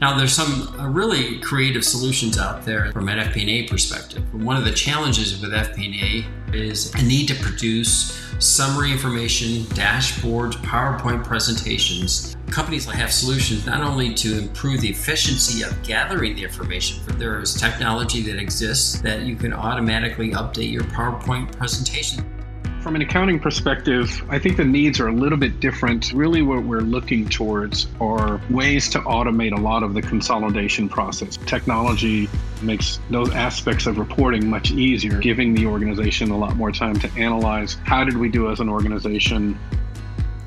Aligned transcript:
Now, 0.00 0.16
there's 0.16 0.32
some 0.32 0.68
uh, 0.78 0.88
really 0.88 1.40
creative 1.40 1.84
solutions 1.84 2.38
out 2.38 2.64
there 2.64 2.92
from 2.92 3.08
an 3.08 3.18
FP&A 3.18 3.66
perspective. 3.66 4.22
One 4.32 4.56
of 4.56 4.64
the 4.64 4.70
challenges 4.70 5.40
with 5.40 5.50
FP&A 5.50 6.24
is 6.56 6.94
a 6.94 7.02
need 7.02 7.26
to 7.28 7.34
produce 7.34 8.12
summary 8.38 8.92
information, 8.92 9.64
dashboards, 9.74 10.52
PowerPoint 10.58 11.24
presentations. 11.24 12.36
Companies 12.48 12.86
have 12.86 13.12
solutions 13.12 13.66
not 13.66 13.80
only 13.80 14.14
to 14.14 14.38
improve 14.38 14.80
the 14.80 14.88
efficiency 14.88 15.64
of 15.64 15.82
gathering 15.82 16.36
the 16.36 16.44
information, 16.44 17.02
but 17.04 17.18
there 17.18 17.40
is 17.40 17.54
technology 17.54 18.22
that 18.22 18.38
exists 18.38 19.00
that 19.00 19.22
you 19.22 19.34
can 19.34 19.52
automatically 19.52 20.30
update 20.30 20.70
your 20.70 20.84
PowerPoint 20.84 21.50
presentation. 21.56 22.24
From 22.80 22.94
an 22.94 23.02
accounting 23.02 23.40
perspective, 23.40 24.24
I 24.28 24.38
think 24.38 24.56
the 24.56 24.64
needs 24.64 25.00
are 25.00 25.08
a 25.08 25.12
little 25.12 25.36
bit 25.36 25.58
different. 25.58 26.12
Really, 26.12 26.42
what 26.42 26.62
we're 26.62 26.80
looking 26.80 27.28
towards 27.28 27.88
are 28.00 28.40
ways 28.50 28.88
to 28.90 29.00
automate 29.00 29.50
a 29.52 29.60
lot 29.60 29.82
of 29.82 29.94
the 29.94 30.00
consolidation 30.00 30.88
process. 30.88 31.36
Technology 31.38 32.30
makes 32.62 33.00
those 33.10 33.34
aspects 33.34 33.86
of 33.86 33.98
reporting 33.98 34.48
much 34.48 34.70
easier, 34.70 35.18
giving 35.18 35.54
the 35.54 35.66
organization 35.66 36.30
a 36.30 36.38
lot 36.38 36.54
more 36.54 36.70
time 36.70 36.94
to 37.00 37.10
analyze 37.18 37.76
how 37.82 38.04
did 38.04 38.16
we 38.16 38.28
do 38.28 38.48
as 38.48 38.60
an 38.60 38.68
organization. 38.68 39.58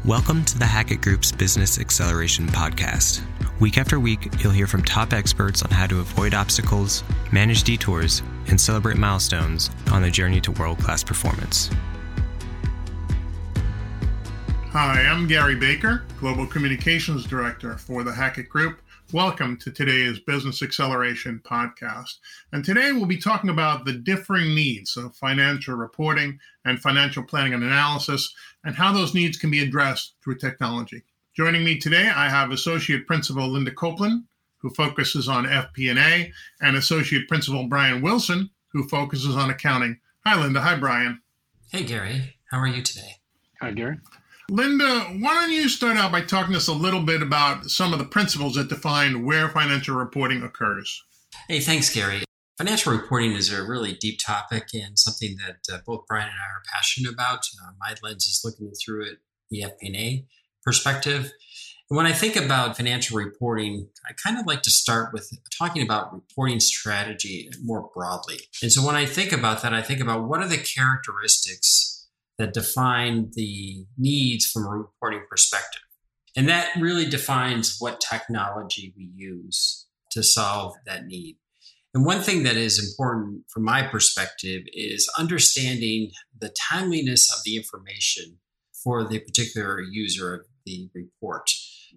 Welcome 0.05 0.45
to 0.45 0.57
the 0.57 0.65
Hackett 0.65 1.01
Group's 1.01 1.33
Business 1.33 1.79
Acceleration 1.79 2.47
Podcast. 2.47 3.21
Week 3.59 3.77
after 3.77 3.99
week, 3.99 4.29
you'll 4.39 4.53
hear 4.53 4.67
from 4.67 4.83
top 4.83 5.11
experts 5.11 5.63
on 5.63 5.69
how 5.69 5.85
to 5.85 5.99
avoid 5.99 6.33
obstacles, 6.33 7.03
manage 7.33 7.63
detours, 7.63 8.23
and 8.47 8.59
celebrate 8.59 8.97
milestones 8.97 9.69
on 9.91 10.01
the 10.01 10.09
journey 10.09 10.39
to 10.41 10.53
world 10.53 10.79
class 10.79 11.03
performance. 11.03 11.69
Hi, 14.73 15.01
I'm 15.01 15.27
Gary 15.27 15.55
Baker, 15.55 16.05
Global 16.17 16.47
Communications 16.47 17.25
Director 17.25 17.77
for 17.77 18.03
the 18.03 18.13
Hackett 18.13 18.47
Group. 18.47 18.79
Welcome 19.11 19.57
to 19.57 19.69
today's 19.69 20.19
Business 20.19 20.63
Acceleration 20.63 21.41
Podcast. 21.43 22.19
And 22.53 22.63
today 22.63 22.93
we'll 22.93 23.05
be 23.05 23.17
talking 23.17 23.49
about 23.49 23.83
the 23.83 23.91
differing 23.91 24.55
needs 24.55 24.95
of 24.95 25.13
financial 25.13 25.75
reporting 25.75 26.39
and 26.63 26.81
financial 26.81 27.21
planning 27.21 27.53
and 27.53 27.65
analysis 27.65 28.33
and 28.63 28.73
how 28.73 28.93
those 28.93 29.13
needs 29.13 29.35
can 29.35 29.51
be 29.51 29.61
addressed 29.61 30.13
through 30.23 30.37
technology. 30.37 31.03
Joining 31.35 31.65
me 31.65 31.77
today, 31.77 32.09
I 32.09 32.29
have 32.29 32.51
Associate 32.51 33.05
Principal 33.05 33.49
Linda 33.49 33.71
Copeland, 33.71 34.23
who 34.59 34.69
focuses 34.69 35.27
on 35.27 35.47
FP&A, 35.47 36.31
and 36.61 36.77
Associate 36.77 37.27
Principal 37.27 37.67
Brian 37.67 38.01
Willson, 38.01 38.49
who 38.69 38.87
focuses 38.87 39.35
on 39.35 39.49
accounting. 39.49 39.99
Hi, 40.25 40.41
Linda. 40.41 40.61
Hi, 40.61 40.77
Brian. 40.77 41.21
Hey, 41.73 41.83
Gary. 41.83 42.37
How 42.49 42.59
are 42.59 42.67
you 42.67 42.81
today? 42.81 43.17
Hi, 43.59 43.71
Gary. 43.71 43.97
Linda, 44.51 45.05
why 45.21 45.35
don't 45.35 45.51
you 45.53 45.69
start 45.69 45.95
out 45.95 46.11
by 46.11 46.19
talking 46.19 46.51
to 46.51 46.57
us 46.57 46.67
a 46.67 46.73
little 46.73 47.03
bit 47.03 47.21
about 47.21 47.67
some 47.67 47.93
of 47.93 47.99
the 47.99 48.05
principles 48.05 48.55
that 48.55 48.67
define 48.67 49.23
where 49.25 49.47
financial 49.47 49.95
reporting 49.95 50.43
occurs? 50.43 51.05
Hey, 51.47 51.61
thanks, 51.61 51.89
Gary. 51.89 52.25
Financial 52.57 52.91
reporting 52.91 53.31
is 53.31 53.49
a 53.49 53.63
really 53.63 53.93
deep 53.93 54.19
topic 54.19 54.65
and 54.73 54.99
something 54.99 55.37
that 55.37 55.73
uh, 55.73 55.77
both 55.87 56.01
Brian 56.05 56.25
and 56.25 56.33
I 56.33 56.43
are 56.43 56.63
passionate 56.73 57.13
about. 57.13 57.39
Uh, 57.63 57.71
my 57.79 57.95
lens 58.03 58.25
is 58.25 58.41
looking 58.43 58.73
through 58.73 59.05
it 59.05 59.19
the 59.49 59.61
FP&A 59.61 60.25
perspective. 60.65 61.31
And 61.89 61.95
when 61.95 62.05
I 62.05 62.11
think 62.11 62.35
about 62.35 62.75
financial 62.75 63.17
reporting, 63.17 63.87
I 64.05 64.11
kind 64.21 64.37
of 64.37 64.45
like 64.45 64.63
to 64.63 64.69
start 64.69 65.13
with 65.13 65.31
talking 65.57 65.81
about 65.81 66.13
reporting 66.13 66.59
strategy 66.59 67.49
more 67.63 67.89
broadly. 67.95 68.39
And 68.61 68.69
so 68.69 68.85
when 68.85 68.97
I 68.97 69.05
think 69.05 69.31
about 69.31 69.61
that, 69.61 69.73
I 69.73 69.81
think 69.81 70.01
about 70.01 70.27
what 70.27 70.41
are 70.41 70.47
the 70.49 70.57
characteristics 70.57 71.90
that 72.41 72.53
define 72.53 73.29
the 73.33 73.85
needs 73.99 74.47
from 74.47 74.65
a 74.65 74.69
reporting 74.69 75.21
perspective. 75.29 75.81
And 76.35 76.49
that 76.49 76.69
really 76.79 77.05
defines 77.05 77.77
what 77.79 78.01
technology 78.01 78.93
we 78.97 79.11
use 79.15 79.85
to 80.09 80.23
solve 80.23 80.73
that 80.87 81.05
need. 81.05 81.37
And 81.93 82.03
one 82.03 82.21
thing 82.21 82.41
that 82.43 82.57
is 82.57 82.79
important 82.79 83.43
from 83.49 83.63
my 83.63 83.83
perspective 83.83 84.63
is 84.73 85.07
understanding 85.19 86.09
the 86.35 86.51
timeliness 86.71 87.31
of 87.31 87.43
the 87.45 87.57
information 87.57 88.39
for 88.83 89.03
the 89.03 89.19
particular 89.19 89.79
user 89.79 90.33
of 90.33 90.41
the 90.65 90.89
report. 90.95 91.47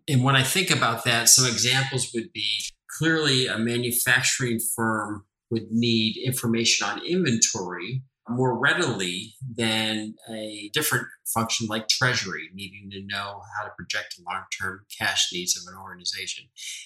And 0.06 0.22
when 0.22 0.36
I 0.36 0.42
think 0.42 0.70
about 0.70 1.04
that, 1.04 1.30
some 1.30 1.46
examples 1.46 2.10
would 2.12 2.32
be 2.34 2.50
clearly 2.98 3.46
a 3.46 3.58
manufacturing 3.58 4.60
firm 4.76 5.24
would 5.50 5.70
need 5.70 6.16
information 6.22 6.86
on 6.86 7.06
inventory 7.06 8.02
more 8.28 8.58
readily 8.58 9.34
than 9.56 10.14
a 10.30 10.70
different 10.72 11.06
function 11.26 11.66
like 11.66 11.88
treasury, 11.88 12.48
needing 12.54 12.88
to 12.90 13.02
know 13.06 13.42
how 13.56 13.64
to 13.64 13.72
project 13.76 14.18
long 14.26 14.44
term 14.60 14.84
cash 14.98 15.28
needs 15.32 15.56
of 15.56 15.72
an 15.72 15.78
organization. 15.80 16.44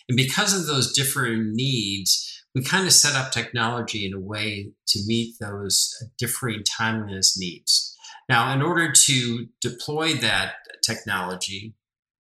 And 0.08 0.16
because 0.16 0.58
of 0.58 0.66
those 0.66 0.94
different 0.94 1.54
needs, 1.54 2.44
we 2.54 2.62
kind 2.62 2.86
of 2.86 2.92
set 2.92 3.14
up 3.14 3.30
technology 3.30 4.06
in 4.06 4.14
a 4.14 4.20
way 4.20 4.72
to 4.88 5.00
meet 5.06 5.36
those 5.40 5.94
differing 6.18 6.64
timeliness 6.64 7.38
needs. 7.38 7.96
Now, 8.28 8.52
in 8.52 8.60
order 8.60 8.92
to 8.92 9.46
deploy 9.60 10.14
that 10.14 10.54
technology, 10.84 11.74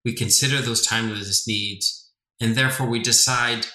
we 0.04 0.14
consider 0.14 0.60
those 0.60 0.86
timeliness 0.86 1.46
needs, 1.46 2.08
and 2.40 2.54
therefore 2.54 2.88
we 2.88 3.02
decide 3.02 3.66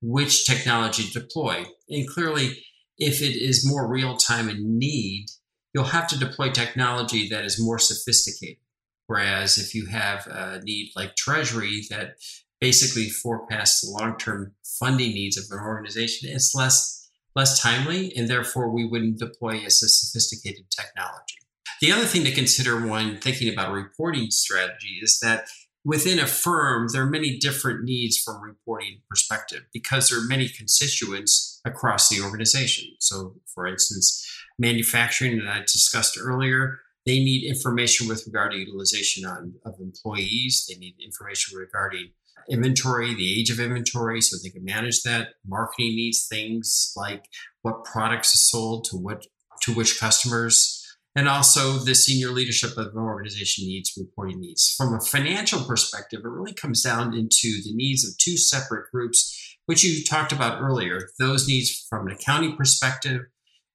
which 0.00 0.46
technology 0.46 1.04
to 1.04 1.20
deploy. 1.20 1.64
And 1.88 2.08
clearly, 2.08 2.64
if 3.02 3.20
it 3.20 3.36
is 3.36 3.68
more 3.68 3.88
real 3.88 4.16
time 4.16 4.48
in 4.48 4.78
need, 4.78 5.26
you'll 5.74 5.84
have 5.84 6.06
to 6.08 6.18
deploy 6.18 6.50
technology 6.50 7.28
that 7.28 7.44
is 7.44 7.62
more 7.62 7.78
sophisticated. 7.78 8.58
Whereas 9.06 9.58
if 9.58 9.74
you 9.74 9.86
have 9.86 10.26
a 10.26 10.60
need 10.62 10.92
like 10.94 11.16
Treasury 11.16 11.82
that 11.90 12.14
basically 12.60 13.08
forecasts 13.08 13.80
the 13.80 13.90
long 13.90 14.16
term 14.16 14.54
funding 14.78 15.12
needs 15.12 15.36
of 15.36 15.44
an 15.50 15.62
organization, 15.62 16.30
it's 16.30 16.54
less 16.54 17.00
less 17.34 17.60
timely, 17.60 18.14
and 18.14 18.28
therefore 18.28 18.70
we 18.70 18.86
wouldn't 18.86 19.18
deploy 19.18 19.58
as 19.64 19.82
a 19.82 19.88
sophisticated 19.88 20.66
technology. 20.70 21.38
The 21.80 21.90
other 21.90 22.04
thing 22.04 22.24
to 22.24 22.30
consider 22.30 22.86
when 22.86 23.18
thinking 23.18 23.52
about 23.52 23.70
a 23.70 23.74
reporting 23.74 24.30
strategy 24.30 25.00
is 25.02 25.18
that 25.20 25.48
within 25.84 26.18
a 26.18 26.26
firm, 26.26 26.88
there 26.92 27.02
are 27.02 27.10
many 27.10 27.38
different 27.38 27.84
needs 27.84 28.18
from 28.18 28.40
reporting 28.42 29.00
perspective 29.08 29.62
because 29.72 30.08
there 30.08 30.18
are 30.18 30.28
many 30.28 30.48
constituents 30.48 31.41
across 31.64 32.08
the 32.08 32.22
organization. 32.22 32.94
So, 32.98 33.36
for 33.54 33.66
instance, 33.66 34.26
manufacturing 34.58 35.38
that 35.38 35.48
I 35.48 35.60
discussed 35.60 36.18
earlier, 36.20 36.80
they 37.06 37.18
need 37.18 37.48
information 37.48 38.08
with 38.08 38.26
regard 38.26 38.52
to 38.52 38.58
utilization 38.58 39.24
on, 39.24 39.54
of 39.64 39.74
employees. 39.80 40.66
They 40.68 40.76
need 40.76 40.96
information 41.04 41.58
regarding 41.58 42.10
inventory, 42.48 43.14
the 43.14 43.40
age 43.40 43.50
of 43.50 43.60
inventory, 43.60 44.20
so 44.20 44.36
they 44.42 44.50
can 44.50 44.64
manage 44.64 45.02
that. 45.02 45.30
Marketing 45.46 45.94
needs 45.96 46.26
things 46.26 46.92
like 46.96 47.24
what 47.62 47.84
products 47.84 48.34
are 48.34 48.38
sold 48.38 48.84
to 48.90 48.96
what 48.96 49.26
to 49.62 49.72
which 49.72 50.00
customers 50.00 50.82
and 51.14 51.28
also, 51.28 51.72
the 51.72 51.94
senior 51.94 52.30
leadership 52.30 52.78
of 52.78 52.86
an 52.86 52.98
organization 52.98 53.66
needs 53.66 53.92
reporting 53.98 54.40
needs. 54.40 54.74
From 54.76 54.94
a 54.94 55.00
financial 55.00 55.62
perspective, 55.62 56.20
it 56.24 56.28
really 56.28 56.54
comes 56.54 56.82
down 56.82 57.12
into 57.12 57.60
the 57.62 57.74
needs 57.74 58.06
of 58.06 58.16
two 58.16 58.38
separate 58.38 58.90
groups, 58.90 59.41
which 59.66 59.84
you 59.84 60.04
talked 60.04 60.32
about 60.32 60.60
earlier 60.60 61.08
those 61.18 61.46
needs 61.46 61.86
from 61.88 62.06
an 62.06 62.14
accounting 62.14 62.56
perspective 62.56 63.22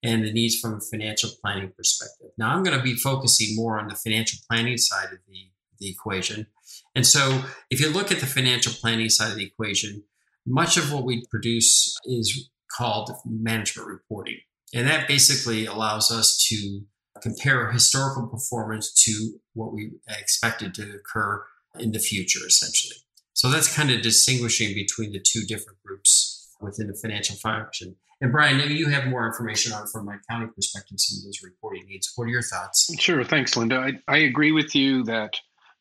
and 0.03 0.23
the 0.23 0.31
needs 0.31 0.59
from 0.59 0.75
a 0.75 0.79
financial 0.79 1.29
planning 1.41 1.71
perspective. 1.75 2.27
Now, 2.37 2.49
I'm 2.53 2.63
going 2.63 2.77
to 2.77 2.83
be 2.83 2.95
focusing 2.95 3.55
more 3.55 3.79
on 3.79 3.87
the 3.87 3.95
financial 3.95 4.39
planning 4.49 4.77
side 4.77 5.11
of 5.11 5.19
the, 5.27 5.49
the 5.79 5.89
equation. 5.89 6.47
And 6.95 7.05
so, 7.05 7.43
if 7.69 7.81
you 7.81 7.89
look 7.89 8.11
at 8.11 8.19
the 8.19 8.25
financial 8.25 8.73
planning 8.73 9.09
side 9.09 9.31
of 9.31 9.37
the 9.37 9.45
equation, 9.45 10.03
much 10.45 10.77
of 10.77 10.93
what 10.93 11.03
we 11.03 11.25
produce 11.29 11.97
is 12.05 12.49
called 12.75 13.11
management 13.25 13.87
reporting. 13.87 14.37
And 14.73 14.87
that 14.87 15.07
basically 15.07 15.65
allows 15.65 16.11
us 16.11 16.45
to 16.49 16.81
compare 17.21 17.71
historical 17.71 18.27
performance 18.27 18.93
to 19.05 19.39
what 19.53 19.73
we 19.73 19.91
expected 20.07 20.73
to 20.75 20.83
occur 20.95 21.43
in 21.79 21.91
the 21.91 21.99
future, 21.99 22.45
essentially. 22.45 22.97
So 23.37 23.51
that's 23.51 23.71
kind 23.71 23.91
of 23.91 24.01
distinguishing 24.01 24.73
between 24.73 25.11
the 25.11 25.19
two 25.19 25.43
different 25.43 25.77
groups 25.85 26.55
within 26.59 26.87
the 26.87 26.95
financial 26.95 27.35
function. 27.35 27.95
And 28.19 28.31
Brian, 28.31 28.57
maybe 28.57 28.73
you 28.73 28.87
have 28.87 29.05
more 29.05 29.27
information 29.27 29.73
on 29.73 29.85
from 29.85 30.05
my 30.05 30.15
accounting 30.15 30.49
perspective 30.55 30.99
some 30.99 31.19
of 31.19 31.25
those 31.25 31.43
reporting 31.43 31.85
needs. 31.85 32.11
What 32.15 32.23
are 32.23 32.31
your 32.31 32.41
thoughts? 32.41 32.89
Sure, 32.99 33.23
thanks, 33.23 33.55
Linda. 33.55 33.75
I, 33.77 33.91
I 34.11 34.17
agree 34.17 34.51
with 34.51 34.73
you 34.73 35.03
that 35.03 35.35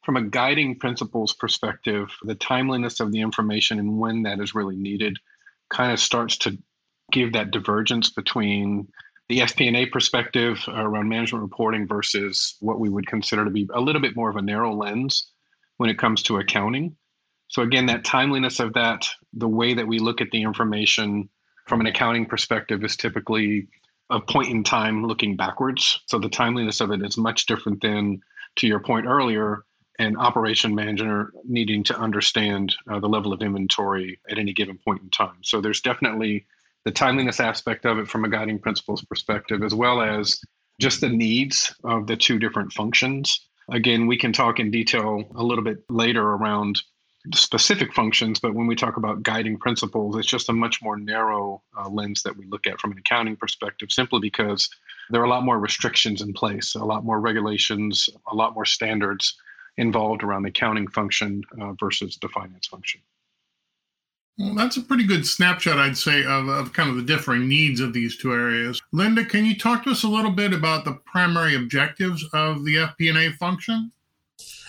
from 0.05 0.19
a 0.19 0.23
guiding 0.23 0.79
principles 0.79 1.33
perspective, 1.33 2.11
the 2.25 2.35
timeliness 2.35 3.01
of 3.01 3.11
the 3.11 3.23
information 3.23 3.79
and 3.79 3.97
when 3.97 4.25
that 4.25 4.39
is 4.39 4.55
really 4.55 4.77
needed 4.77 5.17
kind 5.71 5.93
of 5.93 5.99
starts 5.99 6.37
to 6.37 6.59
give 7.11 7.33
that 7.33 7.53
divergence 7.53 8.11
between 8.11 8.87
the 9.31 9.39
FP&A 9.39 9.87
perspective 9.87 10.59
around 10.69 11.09
management 11.09 11.41
reporting 11.41 11.89
versus 11.89 12.57
what 12.61 12.81
we 12.81 12.91
would 12.91 13.07
consider 13.07 13.47
to 13.47 13.51
be 13.51 13.67
a 13.73 13.81
little 13.81 14.03
bit 14.03 14.15
more 14.15 14.29
of 14.29 14.37
a 14.37 14.43
narrow 14.43 14.75
lens 14.75 15.31
when 15.79 15.89
it 15.89 15.99
comes 15.99 16.23
to 16.25 16.37
accounting. 16.37 16.95
So 17.49 17.63
again, 17.63 17.87
that 17.87 18.05
timeliness 18.05 18.61
of 18.61 18.73
that, 18.75 19.09
the 19.33 19.49
way 19.49 19.75
that 19.75 19.87
we 19.87 19.99
look 19.99 20.21
at 20.21 20.31
the 20.31 20.43
information 20.43 21.29
from 21.67 21.81
an 21.81 21.87
accounting 21.87 22.27
perspective 22.27 22.85
is 22.85 22.97
typically 22.97 23.69
a 24.11 24.21
point 24.21 24.51
in 24.51 24.63
time 24.63 25.05
looking 25.05 25.37
backwards. 25.37 26.01
So 26.07 26.19
the 26.19 26.29
timeliness 26.29 26.81
of 26.81 26.91
it 26.91 27.03
is 27.03 27.17
much 27.17 27.47
different 27.47 27.83
than, 27.83 28.21
to 28.57 28.67
your 28.67 28.81
point 28.81 29.07
earlier, 29.07 29.65
an 29.99 30.17
operation 30.17 30.75
manager 30.75 31.33
needing 31.45 31.83
to 31.85 31.99
understand 31.99 32.75
uh, 32.91 33.01
the 33.01 33.09
level 33.09 33.33
of 33.33 33.43
inventory 33.43 34.19
at 34.31 34.39
any 34.39 34.53
given 34.53 34.79
point 34.85 35.03
in 35.03 35.11
time. 35.11 35.39
So 35.43 35.61
there's 35.61 35.81
definitely 35.81 36.47
the 36.85 36.91
timeliness 36.93 37.41
aspect 37.41 37.85
of 37.85 37.99
it 37.99 38.09
from 38.09 38.25
a 38.25 38.29
guiding 38.29 38.59
principles 38.59 39.05
perspective, 39.05 39.63
as 39.63 39.75
well 39.75 40.01
as 40.03 40.41
just 40.81 41.01
the 41.01 41.09
needs 41.09 41.75
of 41.83 42.07
the 42.07 42.17
two 42.17 42.39
different 42.39 42.73
functions. 42.73 43.49
Again, 43.71 44.07
we 44.07 44.17
can 44.17 44.33
talk 44.33 44.61
in 44.61 44.71
detail 44.71 45.25
a 45.35 45.43
little 45.43 45.65
bit 45.65 45.79
later 45.89 46.23
around 46.23 46.81
specific 47.35 47.93
functions, 47.93 48.39
but 48.39 48.55
when 48.55 48.67
we 48.67 48.77
talk 48.77 48.97
about 48.97 49.23
guiding 49.23 49.59
principles, 49.59 50.17
it's 50.17 50.27
just 50.27 50.49
a 50.49 50.53
much 50.53 50.83
more 50.83 50.97
narrow 50.97 51.63
uh, 51.79 51.89
lens 51.89 52.23
that 52.23 52.37
we 52.37 52.47
look 52.47 52.67
at 52.67 52.81
from 52.81 52.93
an 52.93 52.99
accounting 52.99 53.37
perspective, 53.37 53.91
simply 53.91 54.21
because 54.21 54.69
there 55.11 55.21
are 55.21 55.25
a 55.25 55.31
lot 55.31 55.45
more 55.45 55.59
restrictions 55.59 56.23
in 56.23 56.33
place, 56.33 56.75
a 56.75 56.85
lot 56.85 57.05
more 57.05 57.21
regulations, 57.21 58.09
a 58.31 58.35
lot 58.35 58.55
more 58.55 58.65
standards 58.65 59.37
involved 59.77 60.23
around 60.23 60.43
the 60.43 60.49
accounting 60.49 60.89
function 60.89 61.43
uh, 61.61 61.73
versus 61.75 62.19
the 62.21 62.29
finance 62.29 62.67
function. 62.67 63.01
Well, 64.39 64.55
that's 64.55 64.77
a 64.77 64.83
pretty 64.83 65.05
good 65.05 65.27
snapshot, 65.27 65.79
I'd 65.79 65.97
say, 65.97 66.25
of, 66.25 66.49
of 66.49 66.73
kind 66.75 66.91
of 66.91 66.97
the 66.97 67.03
differing 67.03 67.49
needs 67.49 67.81
of 67.81 67.95
these 67.95 68.19
two 68.19 68.35
areas. 68.35 68.83
Linda, 68.93 69.25
can 69.25 69.47
you 69.47 69.57
talk 69.57 69.85
to 69.85 69.91
us 69.91 70.03
a 70.03 70.09
little 70.09 70.31
bit 70.31 70.53
about 70.53 70.85
the 70.85 70.93
primary 71.07 71.55
objectives 71.55 72.23
of 72.35 72.65
the 72.65 72.77
FP&A 72.77 73.33
function? 73.33 73.91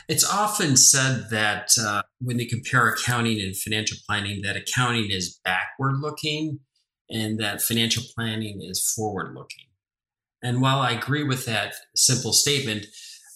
It's 0.08 0.30
often 0.30 0.78
said 0.78 1.30
that 1.32 1.72
uh, 1.82 2.04
when 2.22 2.38
they 2.38 2.46
compare 2.46 2.88
accounting 2.88 3.42
and 3.42 3.56
financial 3.56 3.98
planning, 4.08 4.42
that 4.42 4.56
accounting 4.56 5.12
is 5.12 5.40
backward 5.44 6.00
looking 6.00 6.60
and 7.10 7.40
that 7.40 7.62
financial 7.62 8.04
planning 8.16 8.62
is 8.62 8.94
forward 8.96 9.36
looking. 9.36 9.66
And 10.42 10.62
while 10.62 10.80
I 10.80 10.92
agree 10.92 11.24
with 11.24 11.46
that 11.46 11.74
simple 11.96 12.32
statement, 12.32 12.86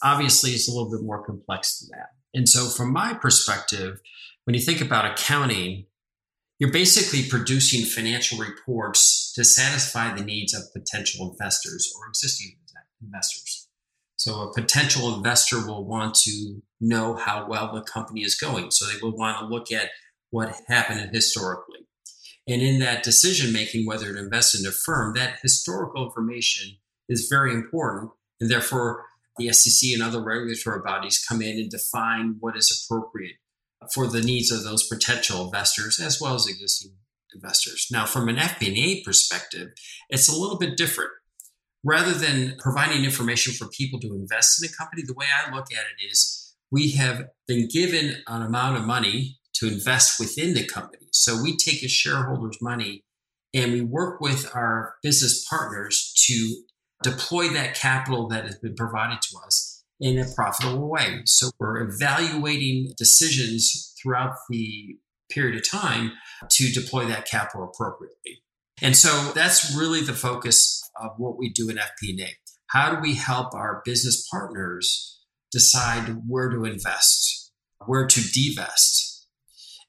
obviously 0.03 0.51
it's 0.51 0.69
a 0.69 0.71
little 0.71 0.89
bit 0.89 1.03
more 1.03 1.23
complex 1.23 1.79
than 1.79 1.97
that. 1.97 2.09
And 2.33 2.47
so, 2.47 2.69
from 2.69 2.93
my 2.93 3.13
perspective, 3.13 3.99
when 4.45 4.53
you 4.53 4.61
think 4.61 4.79
about 4.79 5.11
accounting, 5.11 5.87
you're 6.59 6.71
basically 6.71 7.27
producing 7.27 7.83
financial 7.83 8.37
reports 8.37 9.33
to 9.35 9.43
satisfy 9.43 10.13
the 10.13 10.23
needs 10.23 10.53
of 10.53 10.71
potential 10.73 11.29
investors 11.31 11.91
or 11.97 12.07
existing 12.07 12.55
investors. 13.01 13.60
So 14.21 14.41
a 14.41 14.53
potential 14.53 15.15
investor 15.15 15.65
will 15.65 15.83
want 15.83 16.13
to 16.25 16.61
know 16.79 17.15
how 17.15 17.47
well 17.49 17.73
the 17.73 17.81
company 17.81 18.21
is 18.21 18.35
going. 18.35 18.69
So 18.69 18.85
they 18.85 18.99
will 19.01 19.17
want 19.17 19.39
to 19.39 19.47
look 19.47 19.71
at 19.71 19.89
what 20.29 20.53
happened 20.67 21.09
historically. 21.11 21.87
And 22.47 22.61
in 22.61 22.77
that 22.81 23.01
decision 23.01 23.51
making, 23.51 23.87
whether 23.87 24.13
to 24.13 24.19
invest 24.19 24.53
in 24.53 24.63
a 24.67 24.71
firm, 24.71 25.15
that 25.15 25.39
historical 25.41 26.05
information 26.05 26.77
is 27.09 27.29
very 27.31 27.51
important. 27.51 28.11
And 28.39 28.47
therefore, 28.47 29.05
the 29.37 29.51
SEC 29.53 29.91
and 29.91 30.03
other 30.03 30.23
regulatory 30.23 30.81
bodies 30.85 31.25
come 31.27 31.41
in 31.41 31.57
and 31.57 31.71
define 31.71 32.35
what 32.39 32.55
is 32.55 32.85
appropriate 32.85 33.37
for 33.91 34.05
the 34.05 34.21
needs 34.21 34.51
of 34.51 34.63
those 34.63 34.87
potential 34.87 35.45
investors 35.45 35.99
as 35.99 36.21
well 36.21 36.35
as 36.35 36.45
existing 36.45 36.91
investors. 37.33 37.87
Now, 37.91 38.05
from 38.05 38.29
an 38.29 38.35
FP&A 38.35 39.03
perspective, 39.03 39.69
it's 40.09 40.29
a 40.29 40.39
little 40.39 40.59
bit 40.59 40.77
different. 40.77 41.09
Rather 41.83 42.13
than 42.13 42.55
providing 42.59 43.03
information 43.03 43.53
for 43.53 43.67
people 43.69 43.99
to 43.99 44.13
invest 44.13 44.61
in 44.61 44.69
a 44.69 44.73
company, 44.73 45.01
the 45.05 45.15
way 45.15 45.25
I 45.25 45.53
look 45.53 45.67
at 45.73 45.85
it 45.85 46.05
is 46.05 46.53
we 46.71 46.91
have 46.91 47.29
been 47.47 47.67
given 47.67 48.17
an 48.27 48.41
amount 48.41 48.77
of 48.77 48.85
money 48.85 49.39
to 49.55 49.67
invest 49.67 50.19
within 50.19 50.53
the 50.53 50.65
company. 50.65 51.07
So 51.11 51.41
we 51.41 51.57
take 51.57 51.83
a 51.83 51.87
shareholder's 51.87 52.57
money 52.61 53.03
and 53.53 53.73
we 53.73 53.81
work 53.81 54.21
with 54.21 54.49
our 54.55 54.95
business 55.03 55.45
partners 55.47 56.13
to 56.27 56.63
deploy 57.03 57.49
that 57.49 57.75
capital 57.75 58.27
that 58.29 58.45
has 58.45 58.57
been 58.59 58.75
provided 58.75 59.21
to 59.21 59.37
us 59.45 59.83
in 59.99 60.17
a 60.17 60.25
profitable 60.35 60.89
way. 60.89 61.21
So 61.25 61.49
we're 61.59 61.81
evaluating 61.81 62.93
decisions 62.97 63.93
throughout 64.01 64.35
the 64.49 64.97
period 65.29 65.55
of 65.55 65.69
time 65.69 66.13
to 66.49 66.71
deploy 66.71 67.05
that 67.05 67.27
capital 67.27 67.63
appropriately. 67.63 68.43
And 68.81 68.95
so 68.95 69.31
that's 69.33 69.75
really 69.75 70.01
the 70.01 70.13
focus 70.13 70.89
of 70.99 71.11
what 71.17 71.37
we 71.37 71.49
do 71.49 71.69
in 71.69 71.77
FP&A. 71.77 72.35
How 72.67 72.93
do 72.93 73.01
we 73.01 73.15
help 73.15 73.53
our 73.53 73.81
business 73.85 74.27
partners 74.29 75.19
decide 75.51 76.21
where 76.27 76.49
to 76.49 76.65
invest, 76.65 77.51
where 77.85 78.07
to 78.07 78.21
divest? 78.21 79.27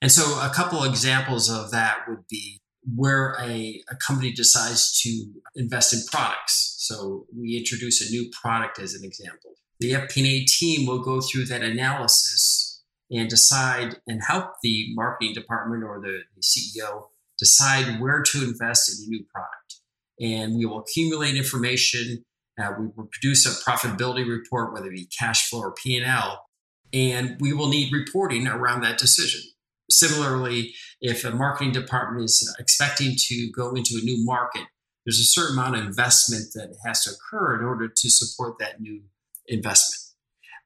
And 0.01 0.11
so 0.11 0.23
a 0.41 0.51
couple 0.53 0.83
examples 0.83 1.49
of 1.49 1.71
that 1.71 1.99
would 2.07 2.27
be 2.29 2.61
where 2.95 3.37
a, 3.39 3.81
a 3.89 3.95
company 3.95 4.33
decides 4.33 4.99
to 5.01 5.25
invest 5.55 5.93
in 5.93 6.01
products. 6.11 6.75
So 6.79 7.25
we 7.35 7.57
introduce 7.57 8.05
a 8.05 8.11
new 8.11 8.29
product 8.41 8.79
as 8.79 8.93
an 8.93 9.05
example 9.05 9.53
the 9.83 9.91
FP&A 9.91 10.45
team 10.45 10.87
will 10.87 11.03
go 11.03 11.19
through 11.19 11.45
that 11.45 11.61
analysis 11.61 12.81
and 13.11 13.29
decide 13.29 13.97
and 14.07 14.21
help 14.25 14.53
the 14.63 14.87
marketing 14.93 15.33
department 15.33 15.83
or 15.83 15.99
the, 15.99 16.21
CEO 16.41 17.07
decide 17.43 17.99
where 17.99 18.21
to 18.21 18.43
invest 18.43 18.89
in 18.89 19.05
a 19.05 19.09
new 19.09 19.25
product. 19.33 19.75
And 20.21 20.57
we 20.57 20.65
will 20.65 20.79
accumulate 20.79 21.35
information. 21.35 22.23
Uh, 22.61 22.71
we 22.79 22.85
will 22.95 23.09
produce 23.11 23.45
a 23.45 23.69
profitability 23.69 24.27
report, 24.27 24.73
whether 24.73 24.87
it 24.87 24.95
be 24.95 25.07
cash 25.19 25.49
flow 25.49 25.61
or 25.61 25.73
P&L, 25.73 26.45
and 26.93 27.37
we 27.39 27.51
will 27.51 27.67
need 27.67 27.91
reporting 27.91 28.47
around 28.47 28.81
that 28.81 28.97
decision. 28.97 29.41
Similarly, 29.89 30.73
if 31.01 31.25
a 31.25 31.31
marketing 31.31 31.73
department 31.73 32.25
is 32.25 32.55
expecting 32.59 33.15
to 33.17 33.51
go 33.51 33.73
into 33.73 33.99
a 34.01 34.05
new 34.05 34.23
market, 34.23 34.63
there's 35.05 35.19
a 35.19 35.25
certain 35.25 35.57
amount 35.57 35.75
of 35.75 35.85
investment 35.85 36.53
that 36.53 36.75
has 36.85 37.03
to 37.03 37.11
occur 37.11 37.59
in 37.59 37.65
order 37.65 37.89
to 37.89 38.09
support 38.09 38.57
that 38.59 38.79
new 38.79 39.01
investment. 39.47 39.99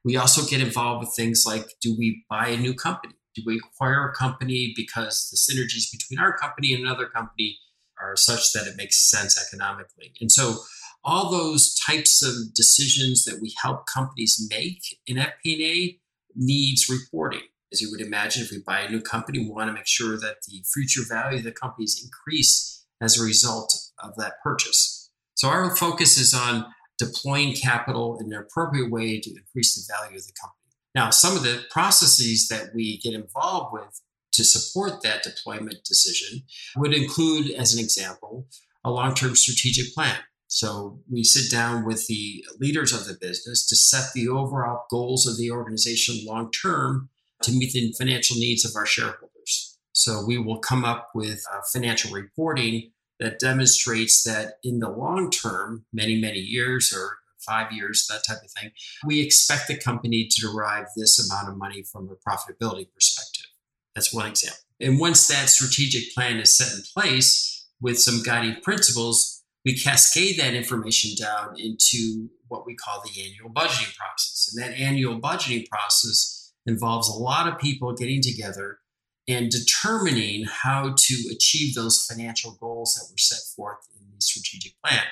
We 0.04 0.16
also 0.16 0.48
get 0.48 0.60
involved 0.60 1.00
with 1.00 1.16
things 1.16 1.44
like 1.44 1.66
do 1.80 1.96
we 1.98 2.24
buy 2.30 2.48
a 2.48 2.56
new 2.56 2.74
company? 2.74 3.14
Do 3.38 3.44
we 3.46 3.58
acquire 3.58 4.08
a 4.08 4.14
company 4.14 4.72
because 4.76 5.28
the 5.30 5.36
synergies 5.36 5.90
between 5.92 6.18
our 6.18 6.36
company 6.36 6.74
and 6.74 6.84
another 6.84 7.06
company 7.06 7.58
are 8.00 8.16
such 8.16 8.52
that 8.52 8.66
it 8.66 8.76
makes 8.76 9.10
sense 9.10 9.40
economically? 9.40 10.12
And 10.20 10.30
so 10.30 10.56
all 11.04 11.30
those 11.30 11.74
types 11.86 12.22
of 12.22 12.54
decisions 12.54 13.24
that 13.24 13.38
we 13.40 13.54
help 13.62 13.86
companies 13.86 14.46
make 14.50 14.82
in 15.06 15.16
FP&A 15.16 15.98
needs 16.34 16.88
reporting. 16.88 17.42
As 17.72 17.80
you 17.80 17.90
would 17.90 18.00
imagine, 18.00 18.42
if 18.42 18.50
we 18.50 18.62
buy 18.66 18.80
a 18.80 18.90
new 18.90 19.00
company, 19.00 19.38
we 19.38 19.50
want 19.50 19.68
to 19.68 19.74
make 19.74 19.86
sure 19.86 20.18
that 20.18 20.36
the 20.46 20.64
future 20.72 21.02
value 21.08 21.38
of 21.38 21.44
the 21.44 21.52
company 21.52 21.84
is 21.84 22.02
increased 22.02 22.86
as 23.00 23.20
a 23.20 23.24
result 23.24 23.74
of 24.02 24.16
that 24.16 24.34
purchase. 24.42 25.10
So 25.34 25.48
our 25.48 25.76
focus 25.76 26.18
is 26.18 26.34
on 26.34 26.66
deploying 26.98 27.54
capital 27.54 28.18
in 28.20 28.32
an 28.32 28.38
appropriate 28.38 28.90
way 28.90 29.20
to 29.20 29.30
increase 29.30 29.74
the 29.74 29.92
value 29.92 30.16
of 30.16 30.26
the 30.26 30.32
company. 30.40 30.57
Now, 30.98 31.10
some 31.10 31.36
of 31.36 31.44
the 31.44 31.64
processes 31.70 32.48
that 32.48 32.74
we 32.74 32.98
get 32.98 33.14
involved 33.14 33.72
with 33.72 34.02
to 34.32 34.42
support 34.42 35.00
that 35.04 35.22
deployment 35.22 35.84
decision 35.84 36.42
would 36.74 36.92
include, 36.92 37.52
as 37.52 37.72
an 37.72 37.78
example, 37.78 38.48
a 38.82 38.90
long 38.90 39.14
term 39.14 39.36
strategic 39.36 39.94
plan. 39.94 40.18
So 40.48 40.98
we 41.08 41.22
sit 41.22 41.52
down 41.52 41.86
with 41.86 42.08
the 42.08 42.44
leaders 42.58 42.92
of 42.92 43.06
the 43.06 43.14
business 43.14 43.64
to 43.68 43.76
set 43.76 44.12
the 44.12 44.26
overall 44.26 44.86
goals 44.90 45.24
of 45.24 45.38
the 45.38 45.52
organization 45.52 46.26
long 46.26 46.50
term 46.50 47.10
to 47.44 47.52
meet 47.52 47.72
the 47.74 47.92
financial 47.96 48.36
needs 48.36 48.64
of 48.64 48.74
our 48.74 48.86
shareholders. 48.86 49.78
So 49.92 50.24
we 50.26 50.36
will 50.36 50.58
come 50.58 50.84
up 50.84 51.10
with 51.14 51.44
uh, 51.54 51.60
financial 51.72 52.10
reporting 52.10 52.90
that 53.20 53.38
demonstrates 53.38 54.24
that 54.24 54.54
in 54.64 54.80
the 54.80 54.90
long 54.90 55.30
term, 55.30 55.84
many, 55.92 56.20
many 56.20 56.40
years 56.40 56.92
or 56.92 57.18
five 57.48 57.72
years, 57.72 58.06
that 58.08 58.22
type 58.26 58.42
of 58.44 58.50
thing, 58.50 58.70
we 59.06 59.20
expect 59.20 59.68
the 59.68 59.76
company 59.76 60.28
to 60.30 60.40
derive 60.40 60.86
this 60.96 61.18
amount 61.18 61.48
of 61.48 61.56
money 61.56 61.82
from 61.82 62.08
a 62.10 62.16
profitability 62.28 62.86
perspective. 62.92 63.46
That's 63.94 64.12
one 64.12 64.26
example. 64.26 64.60
And 64.80 65.00
once 65.00 65.26
that 65.26 65.48
strategic 65.48 66.14
plan 66.14 66.38
is 66.38 66.56
set 66.56 66.72
in 66.76 66.82
place 66.94 67.66
with 67.80 67.98
some 67.98 68.22
guiding 68.22 68.60
principles, 68.62 69.42
we 69.64 69.76
cascade 69.76 70.38
that 70.38 70.54
information 70.54 71.12
down 71.18 71.54
into 71.58 72.28
what 72.46 72.64
we 72.64 72.74
call 72.76 73.02
the 73.02 73.20
annual 73.20 73.50
budgeting 73.50 73.94
process. 73.96 74.54
And 74.54 74.62
that 74.62 74.78
annual 74.78 75.20
budgeting 75.20 75.66
process 75.68 76.52
involves 76.64 77.08
a 77.08 77.18
lot 77.18 77.48
of 77.48 77.58
people 77.58 77.94
getting 77.94 78.22
together 78.22 78.78
and 79.26 79.50
determining 79.50 80.46
how 80.46 80.94
to 80.96 81.14
achieve 81.34 81.74
those 81.74 82.06
financial 82.08 82.56
goals 82.60 82.94
that 82.94 83.12
were 83.12 83.18
set 83.18 83.40
forth 83.54 83.86
the 84.18 84.22
strategic 84.22 84.72
plan. 84.84 85.04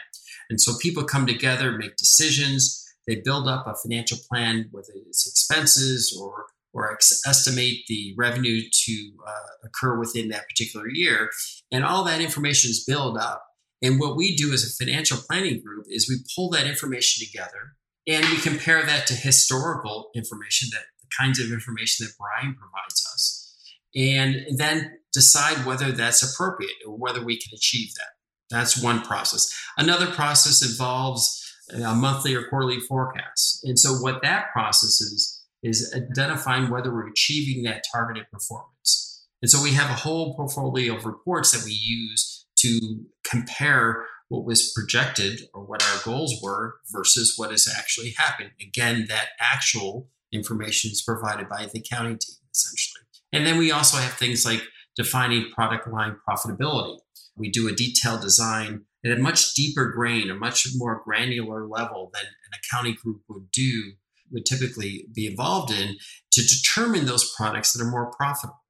And 0.51 0.61
so 0.61 0.75
people 0.81 1.05
come 1.05 1.27
together, 1.27 1.73
make 1.73 1.97
decisions, 1.97 2.83
they 3.07 3.23
build 3.25 3.47
up 3.47 3.67
a 3.67 3.75
financial 3.75 4.19
plan, 4.29 4.69
whether 4.73 4.93
it's 4.95 5.27
expenses 5.27 6.17
or 6.21 6.47
or 6.73 6.93
ex- 6.93 7.23
estimate 7.27 7.79
the 7.89 8.15
revenue 8.19 8.61
to 8.71 9.11
uh, 9.27 9.67
occur 9.67 9.99
within 9.99 10.29
that 10.29 10.47
particular 10.47 10.87
year. 10.91 11.31
And 11.73 11.85
all 11.85 12.05
that 12.05 12.21
information 12.21 12.71
is 12.71 12.85
built 12.85 13.19
up. 13.19 13.47
And 13.81 13.99
what 13.99 14.15
we 14.15 14.37
do 14.37 14.53
as 14.53 14.63
a 14.63 14.85
financial 14.85 15.17
planning 15.27 15.63
group 15.63 15.87
is 15.89 16.07
we 16.07 16.17
pull 16.35 16.51
that 16.51 16.67
information 16.67 17.27
together 17.27 17.77
and 18.07 18.27
we 18.27 18.37
compare 18.37 18.83
that 18.83 19.07
to 19.07 19.15
historical 19.15 20.11
information, 20.15 20.69
that 20.73 20.85
the 21.01 21.09
kinds 21.19 21.41
of 21.41 21.51
information 21.51 22.05
that 22.05 22.13
Brian 22.19 22.55
provides 22.55 23.03
us 23.15 23.47
and 23.95 24.59
then 24.59 24.99
decide 25.15 25.65
whether 25.65 25.91
that's 25.93 26.23
appropriate 26.23 26.77
or 26.87 26.97
whether 26.97 27.25
we 27.25 27.39
can 27.39 27.55
achieve 27.55 27.89
that. 27.95 28.16
That's 28.51 28.83
one 28.83 29.03
process. 29.03 29.49
Another 29.77 30.07
process 30.07 30.69
involves 30.69 31.43
a 31.73 31.95
monthly 31.95 32.35
or 32.35 32.49
quarterly 32.49 32.81
forecast. 32.81 33.61
And 33.65 33.79
so, 33.79 33.95
what 33.95 34.23
that 34.23 34.53
process 34.53 35.01
is, 35.01 35.45
is 35.63 35.93
identifying 35.95 36.71
whether 36.71 36.93
we're 36.93 37.09
achieving 37.09 37.65
that 37.65 37.85
targeted 37.93 38.31
performance. 38.31 39.07
And 39.43 39.51
so 39.51 39.63
we 39.63 39.73
have 39.73 39.91
a 39.91 39.95
whole 39.95 40.35
portfolio 40.35 40.97
of 40.97 41.05
reports 41.05 41.53
that 41.53 41.65
we 41.65 41.73
use 41.73 42.47
to 42.59 43.05
compare 43.25 44.07
what 44.29 44.45
was 44.45 44.73
projected 44.73 45.43
or 45.55 45.63
what 45.63 45.85
our 45.85 46.01
goals 46.05 46.41
were 46.43 46.77
versus 46.91 47.35
what 47.37 47.51
has 47.51 47.69
actually 47.79 48.15
happened. 48.17 48.51
Again, 48.61 49.07
that 49.09 49.29
actual 49.41 50.09
information 50.33 50.91
is 50.91 51.03
provided 51.03 51.49
by 51.49 51.67
the 51.67 51.81
accounting 51.81 52.19
team, 52.19 52.37
essentially. 52.53 53.05
And 53.33 53.47
then 53.47 53.59
we 53.59 53.71
also 53.71 53.99
have 53.99 54.15
things 54.15 54.45
like 54.45 54.63
defining 54.97 55.51
product 55.53 55.87
line 55.87 56.17
profitability. 56.29 56.99
We 57.37 57.51
do 57.51 57.69
a 57.69 57.73
detailed 57.75 58.23
design 58.23 58.85
at 59.05 59.13
a 59.13 59.21
much 59.21 59.55
deeper 59.55 59.91
grain, 59.91 60.31
a 60.31 60.35
much 60.35 60.67
more 60.75 61.03
granular 61.05 61.67
level 61.67 62.11
than 62.13 62.25
an 62.25 62.59
accounting 62.59 62.97
group 63.03 63.23
would 63.29 63.51
do, 63.53 63.93
would 64.33 64.47
typically 64.47 65.07
be 65.15 65.27
involved 65.27 65.73
in 65.73 65.97
to 66.33 66.43
determine 66.43 67.07
those 67.07 67.33
products 67.37 67.73
that 67.73 67.85
are 67.85 67.91
more 67.91 68.11
profitable. 68.11 68.63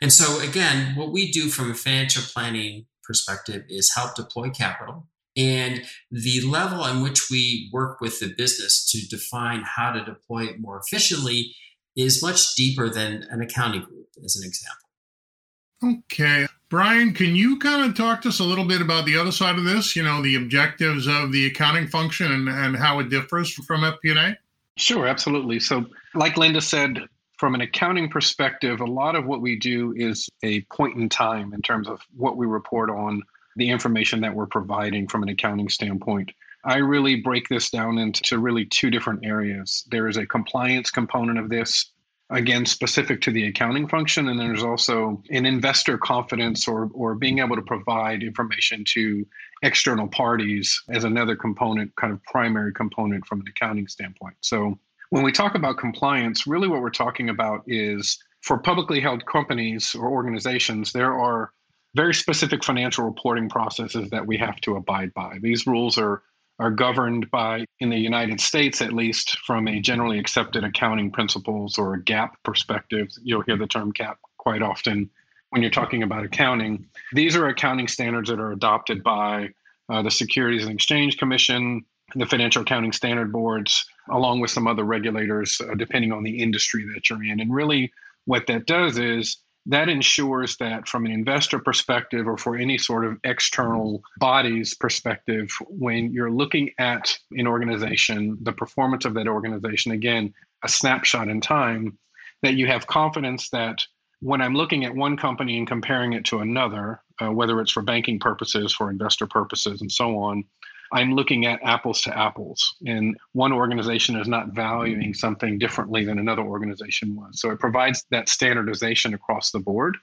And 0.00 0.12
so, 0.12 0.40
again, 0.40 0.94
what 0.96 1.12
we 1.12 1.30
do 1.30 1.48
from 1.48 1.70
a 1.70 1.74
financial 1.74 2.22
planning 2.22 2.86
perspective 3.02 3.64
is 3.68 3.94
help 3.94 4.14
deploy 4.14 4.50
capital. 4.50 5.08
And 5.36 5.84
the 6.10 6.42
level 6.42 6.84
in 6.84 7.02
which 7.02 7.30
we 7.30 7.70
work 7.72 8.00
with 8.00 8.20
the 8.20 8.34
business 8.36 8.90
to 8.90 9.06
define 9.08 9.62
how 9.64 9.92
to 9.92 10.04
deploy 10.04 10.44
it 10.44 10.60
more 10.60 10.80
efficiently 10.84 11.54
is 11.96 12.22
much 12.22 12.54
deeper 12.54 12.88
than 12.88 13.24
an 13.30 13.40
accounting 13.40 13.82
group, 13.82 14.08
as 14.24 14.36
an 14.36 14.46
example. 14.46 16.02
Okay. 16.12 16.46
Brian, 16.70 17.14
can 17.14 17.34
you 17.34 17.58
kind 17.58 17.88
of 17.88 17.96
talk 17.96 18.20
to 18.22 18.28
us 18.28 18.40
a 18.40 18.44
little 18.44 18.66
bit 18.66 18.82
about 18.82 19.06
the 19.06 19.16
other 19.16 19.32
side 19.32 19.56
of 19.56 19.64
this? 19.64 19.96
You 19.96 20.02
know, 20.02 20.20
the 20.20 20.36
objectives 20.36 21.06
of 21.06 21.32
the 21.32 21.46
accounting 21.46 21.86
function 21.86 22.30
and, 22.30 22.48
and 22.48 22.76
how 22.76 22.98
it 22.98 23.08
differs 23.08 23.52
from 23.52 23.80
FP&A? 23.80 24.36
Sure, 24.76 25.06
absolutely. 25.06 25.60
So, 25.60 25.86
like 26.14 26.36
Linda 26.36 26.60
said, 26.60 27.00
from 27.38 27.54
an 27.54 27.62
accounting 27.62 28.10
perspective, 28.10 28.80
a 28.80 28.84
lot 28.84 29.14
of 29.14 29.24
what 29.24 29.40
we 29.40 29.56
do 29.56 29.94
is 29.96 30.28
a 30.42 30.60
point 30.62 30.96
in 30.96 31.08
time 31.08 31.54
in 31.54 31.62
terms 31.62 31.88
of 31.88 32.00
what 32.14 32.36
we 32.36 32.46
report 32.46 32.90
on, 32.90 33.22
the 33.56 33.70
information 33.70 34.20
that 34.20 34.34
we're 34.34 34.46
providing 34.46 35.08
from 35.08 35.22
an 35.22 35.30
accounting 35.30 35.68
standpoint. 35.68 36.30
I 36.64 36.76
really 36.76 37.16
break 37.16 37.48
this 37.48 37.70
down 37.70 37.98
into 37.98 38.38
really 38.38 38.66
two 38.66 38.90
different 38.90 39.24
areas. 39.24 39.86
There 39.90 40.06
is 40.06 40.16
a 40.16 40.26
compliance 40.26 40.90
component 40.90 41.38
of 41.38 41.48
this, 41.48 41.92
again, 42.30 42.66
specific 42.66 43.20
to 43.22 43.30
the 43.30 43.46
accounting 43.46 43.88
function, 43.88 44.28
and 44.28 44.38
there's 44.38 44.62
also 44.62 45.22
an 45.30 45.46
investor 45.46 45.96
confidence 45.96 46.68
or, 46.68 46.90
or 46.92 47.14
being 47.14 47.38
able 47.38 47.56
to 47.56 47.62
provide 47.62 48.22
information 48.22 48.84
to 48.86 49.26
external 49.62 50.06
parties 50.08 50.82
as 50.90 51.04
another 51.04 51.34
component, 51.34 51.94
kind 51.96 52.12
of 52.12 52.22
primary 52.24 52.72
component 52.72 53.24
from 53.26 53.40
an 53.40 53.46
accounting 53.48 53.88
standpoint. 53.88 54.34
So 54.42 54.78
when 55.10 55.22
we 55.22 55.32
talk 55.32 55.54
about 55.54 55.78
compliance, 55.78 56.46
really 56.46 56.68
what 56.68 56.82
we're 56.82 56.90
talking 56.90 57.30
about 57.30 57.62
is 57.66 58.18
for 58.42 58.58
publicly 58.58 59.00
held 59.00 59.24
companies 59.24 59.94
or 59.94 60.08
organizations, 60.10 60.92
there 60.92 61.14
are 61.14 61.52
very 61.94 62.14
specific 62.14 62.62
financial 62.62 63.04
reporting 63.04 63.48
processes 63.48 64.10
that 64.10 64.26
we 64.26 64.36
have 64.36 64.60
to 64.60 64.76
abide 64.76 65.14
by. 65.14 65.38
These 65.40 65.66
rules 65.66 65.96
are 65.96 66.22
are 66.58 66.70
governed 66.70 67.30
by, 67.30 67.64
in 67.80 67.90
the 67.90 67.96
United 67.96 68.40
States 68.40 68.82
at 68.82 68.92
least, 68.92 69.38
from 69.46 69.68
a 69.68 69.80
generally 69.80 70.18
accepted 70.18 70.64
accounting 70.64 71.10
principles 71.10 71.78
or 71.78 71.94
a 71.94 72.02
GAAP 72.02 72.30
perspective. 72.44 73.08
You'll 73.22 73.42
hear 73.42 73.56
the 73.56 73.66
term 73.66 73.92
GAAP 73.92 74.16
quite 74.38 74.62
often 74.62 75.08
when 75.50 75.62
you're 75.62 75.70
talking 75.70 76.02
about 76.02 76.24
accounting. 76.24 76.86
These 77.12 77.36
are 77.36 77.46
accounting 77.46 77.88
standards 77.88 78.28
that 78.28 78.40
are 78.40 78.52
adopted 78.52 79.02
by 79.02 79.50
uh, 79.88 80.02
the 80.02 80.10
Securities 80.10 80.64
and 80.64 80.74
Exchange 80.74 81.16
Commission, 81.16 81.84
the 82.14 82.26
Financial 82.26 82.62
Accounting 82.62 82.92
Standard 82.92 83.32
Boards, 83.32 83.84
along 84.10 84.40
with 84.40 84.50
some 84.50 84.66
other 84.66 84.84
regulators, 84.84 85.60
uh, 85.60 85.74
depending 85.74 86.12
on 86.12 86.22
the 86.22 86.42
industry 86.42 86.86
that 86.94 87.08
you're 87.08 87.22
in. 87.22 87.40
And 87.40 87.54
really, 87.54 87.92
what 88.24 88.46
that 88.48 88.66
does 88.66 88.98
is 88.98 89.38
that 89.68 89.90
ensures 89.90 90.56
that 90.56 90.88
from 90.88 91.04
an 91.04 91.12
investor 91.12 91.58
perspective 91.58 92.26
or 92.26 92.38
for 92.38 92.56
any 92.56 92.78
sort 92.78 93.04
of 93.04 93.18
external 93.22 94.02
bodies 94.18 94.74
perspective, 94.74 95.50
when 95.68 96.10
you're 96.12 96.30
looking 96.30 96.70
at 96.78 97.16
an 97.32 97.46
organization, 97.46 98.38
the 98.42 98.52
performance 98.52 99.04
of 99.04 99.14
that 99.14 99.28
organization, 99.28 99.92
again, 99.92 100.32
a 100.64 100.68
snapshot 100.68 101.28
in 101.28 101.40
time, 101.40 101.98
that 102.42 102.54
you 102.54 102.66
have 102.66 102.86
confidence 102.86 103.50
that 103.50 103.84
when 104.20 104.40
I'm 104.40 104.54
looking 104.54 104.84
at 104.84 104.94
one 104.94 105.16
company 105.16 105.58
and 105.58 105.66
comparing 105.66 106.14
it 106.14 106.24
to 106.26 106.38
another, 106.38 107.02
uh, 107.20 107.30
whether 107.30 107.60
it's 107.60 107.72
for 107.72 107.82
banking 107.82 108.18
purposes, 108.18 108.72
for 108.72 108.90
investor 108.90 109.26
purposes, 109.26 109.82
and 109.82 109.92
so 109.92 110.18
on, 110.18 110.44
I'm 110.92 111.14
looking 111.14 111.46
at 111.46 111.60
apples 111.62 112.02
to 112.02 112.16
apples. 112.16 112.76
And 112.86 113.16
one 113.32 113.52
organization 113.52 114.16
is 114.16 114.28
not 114.28 114.54
valuing 114.54 115.00
mm-hmm. 115.00 115.12
something 115.12 115.58
differently 115.58 116.04
than 116.04 116.18
another 116.18 116.42
organization 116.42 117.14
was. 117.14 117.40
So 117.40 117.50
it 117.50 117.60
provides 117.60 118.04
that 118.10 118.28
standardization 118.28 119.14
across 119.14 119.50
the 119.50 119.60
board 119.60 119.96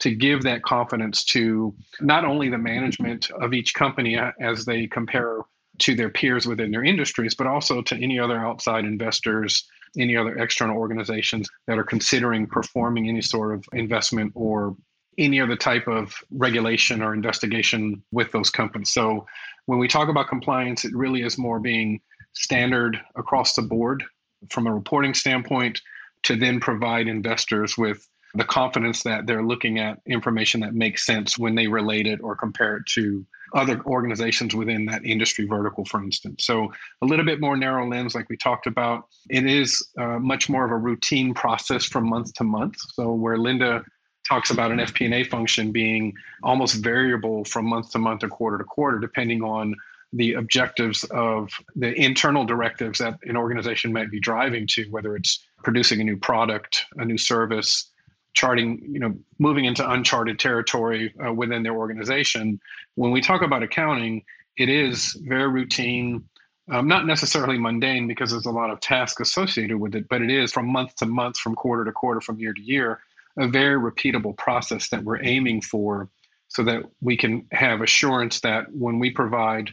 to 0.00 0.14
give 0.14 0.42
that 0.42 0.62
confidence 0.62 1.24
to 1.24 1.74
not 2.00 2.24
only 2.24 2.48
the 2.48 2.58
management 2.58 3.30
of 3.30 3.52
each 3.52 3.74
company 3.74 4.18
as 4.40 4.64
they 4.64 4.86
compare 4.86 5.40
to 5.78 5.94
their 5.94 6.10
peers 6.10 6.46
within 6.46 6.70
their 6.70 6.84
industries, 6.84 7.34
but 7.34 7.46
also 7.46 7.82
to 7.82 7.96
any 7.96 8.18
other 8.18 8.38
outside 8.38 8.84
investors, 8.84 9.66
any 9.98 10.16
other 10.16 10.36
external 10.38 10.76
organizations 10.76 11.48
that 11.66 11.78
are 11.78 11.84
considering 11.84 12.46
performing 12.46 13.08
any 13.08 13.22
sort 13.22 13.54
of 13.54 13.64
investment 13.72 14.32
or 14.34 14.76
any 15.18 15.40
other 15.40 15.56
type 15.56 15.86
of 15.86 16.14
regulation 16.30 17.02
or 17.02 17.12
investigation 17.12 18.02
with 18.10 18.30
those 18.32 18.50
companies. 18.50 18.90
So 18.90 19.26
when 19.66 19.78
we 19.78 19.88
talk 19.88 20.08
about 20.08 20.28
compliance, 20.28 20.84
it 20.84 20.94
really 20.94 21.22
is 21.22 21.38
more 21.38 21.60
being 21.60 22.00
standard 22.32 23.00
across 23.16 23.54
the 23.54 23.62
board 23.62 24.04
from 24.48 24.66
a 24.66 24.74
reporting 24.74 25.14
standpoint 25.14 25.80
to 26.22 26.36
then 26.36 26.60
provide 26.60 27.08
investors 27.08 27.76
with 27.76 28.06
the 28.34 28.44
confidence 28.44 29.02
that 29.02 29.26
they're 29.26 29.42
looking 29.42 29.78
at 29.78 29.98
information 30.06 30.60
that 30.60 30.74
makes 30.74 31.04
sense 31.04 31.36
when 31.36 31.54
they 31.54 31.66
relate 31.66 32.06
it 32.06 32.20
or 32.22 32.36
compare 32.36 32.76
it 32.76 32.86
to 32.86 33.26
other 33.54 33.82
organizations 33.86 34.54
within 34.54 34.84
that 34.86 35.04
industry 35.04 35.44
vertical, 35.46 35.84
for 35.84 36.02
instance. 36.02 36.44
So, 36.44 36.72
a 37.02 37.06
little 37.06 37.24
bit 37.24 37.40
more 37.40 37.56
narrow 37.56 37.88
lens, 37.88 38.14
like 38.14 38.28
we 38.28 38.36
talked 38.36 38.68
about. 38.68 39.08
It 39.28 39.46
is 39.46 39.84
uh, 39.98 40.20
much 40.20 40.48
more 40.48 40.64
of 40.64 40.70
a 40.70 40.76
routine 40.76 41.34
process 41.34 41.84
from 41.84 42.08
month 42.08 42.32
to 42.34 42.44
month. 42.44 42.76
So, 42.92 43.12
where 43.12 43.36
Linda 43.36 43.82
talks 44.30 44.50
about 44.50 44.70
an 44.70 44.78
FP&A 44.78 45.24
function 45.24 45.72
being 45.72 46.14
almost 46.44 46.76
variable 46.76 47.44
from 47.44 47.66
month 47.66 47.90
to 47.90 47.98
month 47.98 48.22
or 48.22 48.28
quarter 48.28 48.58
to 48.58 48.64
quarter, 48.64 49.00
depending 49.00 49.42
on 49.42 49.74
the 50.12 50.34
objectives 50.34 51.02
of 51.10 51.50
the 51.74 51.92
internal 52.00 52.44
directives 52.44 53.00
that 53.00 53.18
an 53.24 53.36
organization 53.36 53.92
might 53.92 54.08
be 54.08 54.20
driving 54.20 54.68
to, 54.68 54.84
whether 54.90 55.16
it's 55.16 55.44
producing 55.64 56.00
a 56.00 56.04
new 56.04 56.16
product, 56.16 56.86
a 56.96 57.04
new 57.04 57.18
service, 57.18 57.90
charting, 58.32 58.80
you 58.88 59.00
know, 59.00 59.12
moving 59.40 59.64
into 59.64 59.88
uncharted 59.90 60.38
territory 60.38 61.12
uh, 61.26 61.32
within 61.32 61.64
their 61.64 61.74
organization. 61.74 62.60
When 62.94 63.10
we 63.10 63.20
talk 63.20 63.42
about 63.42 63.64
accounting, 63.64 64.22
it 64.56 64.68
is 64.68 65.20
very 65.26 65.48
routine, 65.48 66.24
um, 66.70 66.86
not 66.86 67.04
necessarily 67.04 67.58
mundane 67.58 68.06
because 68.06 68.30
there's 68.30 68.46
a 68.46 68.52
lot 68.52 68.70
of 68.70 68.78
tasks 68.78 69.20
associated 69.20 69.78
with 69.78 69.96
it, 69.96 70.08
but 70.08 70.22
it 70.22 70.30
is 70.30 70.52
from 70.52 70.68
month 70.68 70.94
to 70.96 71.06
month, 71.06 71.36
from 71.36 71.56
quarter 71.56 71.84
to 71.84 71.90
quarter, 71.90 72.20
from 72.20 72.38
year 72.38 72.52
to 72.52 72.62
year 72.62 73.00
a 73.38 73.48
very 73.48 73.78
repeatable 73.78 74.36
process 74.36 74.88
that 74.90 75.04
we're 75.04 75.22
aiming 75.22 75.62
for 75.62 76.08
so 76.48 76.64
that 76.64 76.82
we 77.00 77.16
can 77.16 77.46
have 77.52 77.80
assurance 77.80 78.40
that 78.40 78.64
when 78.72 78.98
we 78.98 79.10
provide 79.10 79.70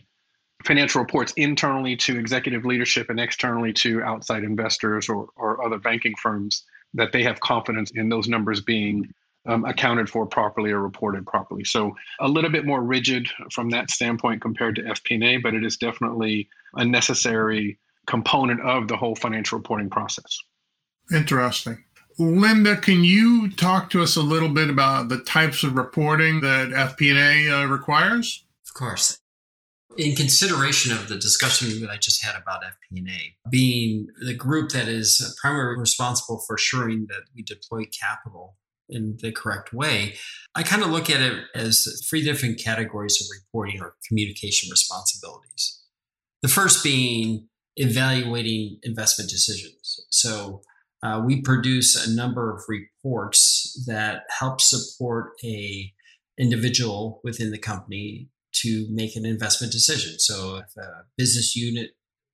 financial 0.64 1.02
reports 1.02 1.34
internally 1.38 1.96
to 1.96 2.20
executive 2.20 2.66
leadership 2.66 3.10
and 3.10 3.20
externally 3.20 3.74
to 3.74 4.02
outside 4.04 4.44
investors 4.44 5.10
or, 5.10 5.30
or 5.36 5.64
other 5.66 5.78
banking 5.78 6.16
firms, 6.16 6.64
that 6.94 7.12
they 7.12 7.24
have 7.24 7.40
confidence 7.40 7.92
in 7.92 8.10
those 8.10 8.28
numbers 8.28 8.62
being 8.62 9.14
um, 9.48 9.66
accounted 9.66 10.10
for 10.10 10.26
properly 10.26 10.72
or 10.72 10.82
reported 10.82 11.26
properly. 11.26 11.64
So 11.64 11.96
a 12.20 12.28
little 12.28 12.50
bit 12.50 12.66
more 12.66 12.82
rigid 12.82 13.30
from 13.52 13.70
that 13.70 13.90
standpoint 13.90 14.42
compared 14.42 14.76
to 14.76 14.82
FP&A, 14.84 15.38
but 15.38 15.54
it 15.54 15.64
is 15.64 15.78
definitely 15.78 16.50
a 16.74 16.86
necessary 16.86 17.80
component 18.08 18.62
of 18.62 18.88
the 18.88 18.98
whole 18.98 19.16
financial 19.16 19.58
reporting 19.58 19.90
process. 19.90 20.38
Interesting. 21.12 21.84
Linda, 22.20 22.76
can 22.76 23.04
you 23.04 23.52
talk 23.52 23.90
to 23.92 24.02
us 24.02 24.16
a 24.16 24.22
little 24.22 24.50
bit 24.50 24.70
about 24.70 25.10
the 25.10 25.20
types 25.20 25.64
of 25.64 25.76
reporting 25.76 26.42
that 26.42 26.70
FP&A 26.70 27.50
uh, 27.50 27.66
requires? 27.66 28.44
Of 28.68 28.74
course. 28.74 29.20
In 29.98 30.16
consideration 30.16 30.92
of 30.92 31.10
the 31.10 31.18
discussion 31.18 31.82
that 31.82 31.90
I 31.90 31.98
just 31.98 32.24
had 32.24 32.36
about 32.36 32.64
FP&A, 32.64 33.36
being 33.50 34.08
the 34.26 34.34
group 34.34 34.72
that 34.72 34.88
is 34.88 35.38
primarily 35.42 35.80
responsible 35.80 36.44
for 36.46 36.56
assuring 36.56 37.08
that 37.10 37.24
we 37.36 37.44
deploy 37.44 37.84
capital 37.86 38.56
in 38.90 39.18
the 39.22 39.32
correct 39.32 39.74
way, 39.74 40.16
I 40.56 40.64
kind 40.64 40.84
of 40.84 40.90
look 40.90 41.10
at 41.10 41.22
it 41.22 41.44
as 41.54 42.06
three 42.10 42.24
different 42.24 42.60
categories 42.60 43.22
of 43.22 43.28
reporting 43.36 43.82
or 43.82 43.96
communication 44.08 44.70
responsibilities. 44.72 45.84
The 46.42 46.48
first 46.48 46.84
being 46.84 47.50
evaluating 47.76 48.80
investment 48.84 49.30
decisions. 49.30 50.06
So 50.10 50.62
uh, 51.08 51.22
we 51.22 51.42
produce 51.42 51.96
a 51.96 52.14
number 52.14 52.54
of 52.54 52.64
reports 52.68 53.84
that 53.88 54.24
help 54.40 54.60
support 54.60 55.32
a 55.44 55.94
individual 56.38 57.22
within 57.24 57.52
the 57.52 57.58
company 57.58 58.30
to 58.54 58.88
make 58.90 59.16
an 59.16 59.26
investment 59.26 59.72
decision. 59.72 60.20
So 60.20 60.58
if 60.58 60.76
a 60.78 61.06
business 61.18 61.56
unit 61.56 61.92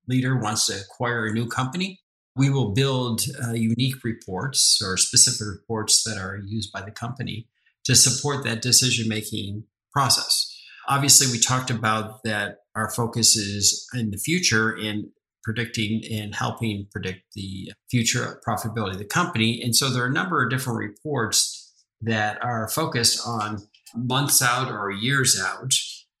leader 0.08 0.36
wants 0.36 0.66
to 0.66 0.80
acquire 0.80 1.26
a 1.26 1.32
new 1.32 1.46
company, 1.46 2.00
we 2.36 2.50
will 2.50 2.74
build 2.74 3.22
uh, 3.42 3.52
unique 3.52 4.02
reports 4.02 4.80
or 4.84 4.96
specific 4.96 5.46
reports 5.46 6.02
that 6.04 6.18
are 6.18 6.40
used 6.44 6.72
by 6.72 6.82
the 6.82 6.90
company 6.90 7.46
to 7.84 7.94
support 7.94 8.44
that 8.44 8.60
decision 8.60 9.08
making 9.08 9.64
process. 9.92 10.50
Obviously, 10.88 11.30
we 11.30 11.38
talked 11.38 11.70
about 11.70 12.24
that 12.24 12.58
our 12.74 12.90
focus 12.90 13.36
is 13.36 13.86
in 13.94 14.10
the 14.10 14.18
future 14.18 14.76
in 14.76 15.12
predicting 15.44 16.02
and 16.10 16.34
helping 16.34 16.86
predict 16.90 17.22
the 17.34 17.72
future 17.90 18.40
profitability 18.46 18.92
of 18.92 18.98
the 18.98 19.04
company. 19.04 19.60
And 19.62 19.76
so 19.76 19.90
there 19.90 20.02
are 20.04 20.08
a 20.08 20.12
number 20.12 20.42
of 20.42 20.50
different 20.50 20.78
reports 20.78 21.72
that 22.00 22.42
are 22.42 22.68
focused 22.68 23.26
on 23.26 23.68
months 23.94 24.42
out 24.42 24.70
or 24.70 24.90
years 24.90 25.40
out. 25.40 25.72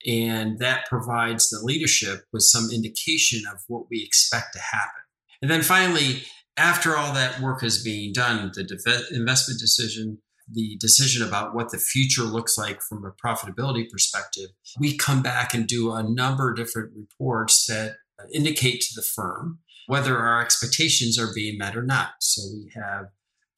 And 0.06 0.58
that 0.58 0.86
provides 0.86 1.48
the 1.48 1.60
leadership 1.62 2.24
with 2.32 2.42
some 2.42 2.68
indication 2.70 3.44
of 3.50 3.60
what 3.68 3.86
we 3.90 4.02
expect 4.04 4.52
to 4.52 4.60
happen. 4.60 5.02
And 5.40 5.50
then 5.50 5.62
finally, 5.62 6.24
after 6.56 6.96
all 6.96 7.12
that 7.14 7.40
work 7.40 7.62
is 7.62 7.82
being 7.82 8.12
done, 8.12 8.52
the 8.54 9.06
investment 9.12 9.60
decision, 9.60 10.18
the 10.52 10.76
decision 10.78 11.26
about 11.26 11.54
what 11.54 11.70
the 11.70 11.78
future 11.78 12.22
looks 12.22 12.58
like 12.58 12.82
from 12.82 13.04
a 13.04 13.12
profitability 13.12 13.90
perspective, 13.90 14.50
we 14.78 14.96
come 14.96 15.22
back 15.22 15.54
and 15.54 15.66
do 15.66 15.92
a 15.92 16.02
number 16.02 16.50
of 16.50 16.56
different 16.56 16.92
reports 16.94 17.66
that 17.66 17.96
indicate 18.32 18.80
to 18.80 18.94
the 18.94 19.02
firm 19.02 19.58
whether 19.86 20.18
our 20.18 20.40
expectations 20.40 21.18
are 21.18 21.34
being 21.34 21.58
met 21.58 21.76
or 21.76 21.82
not. 21.82 22.12
So 22.20 22.42
we 22.54 22.70
have 22.74 23.06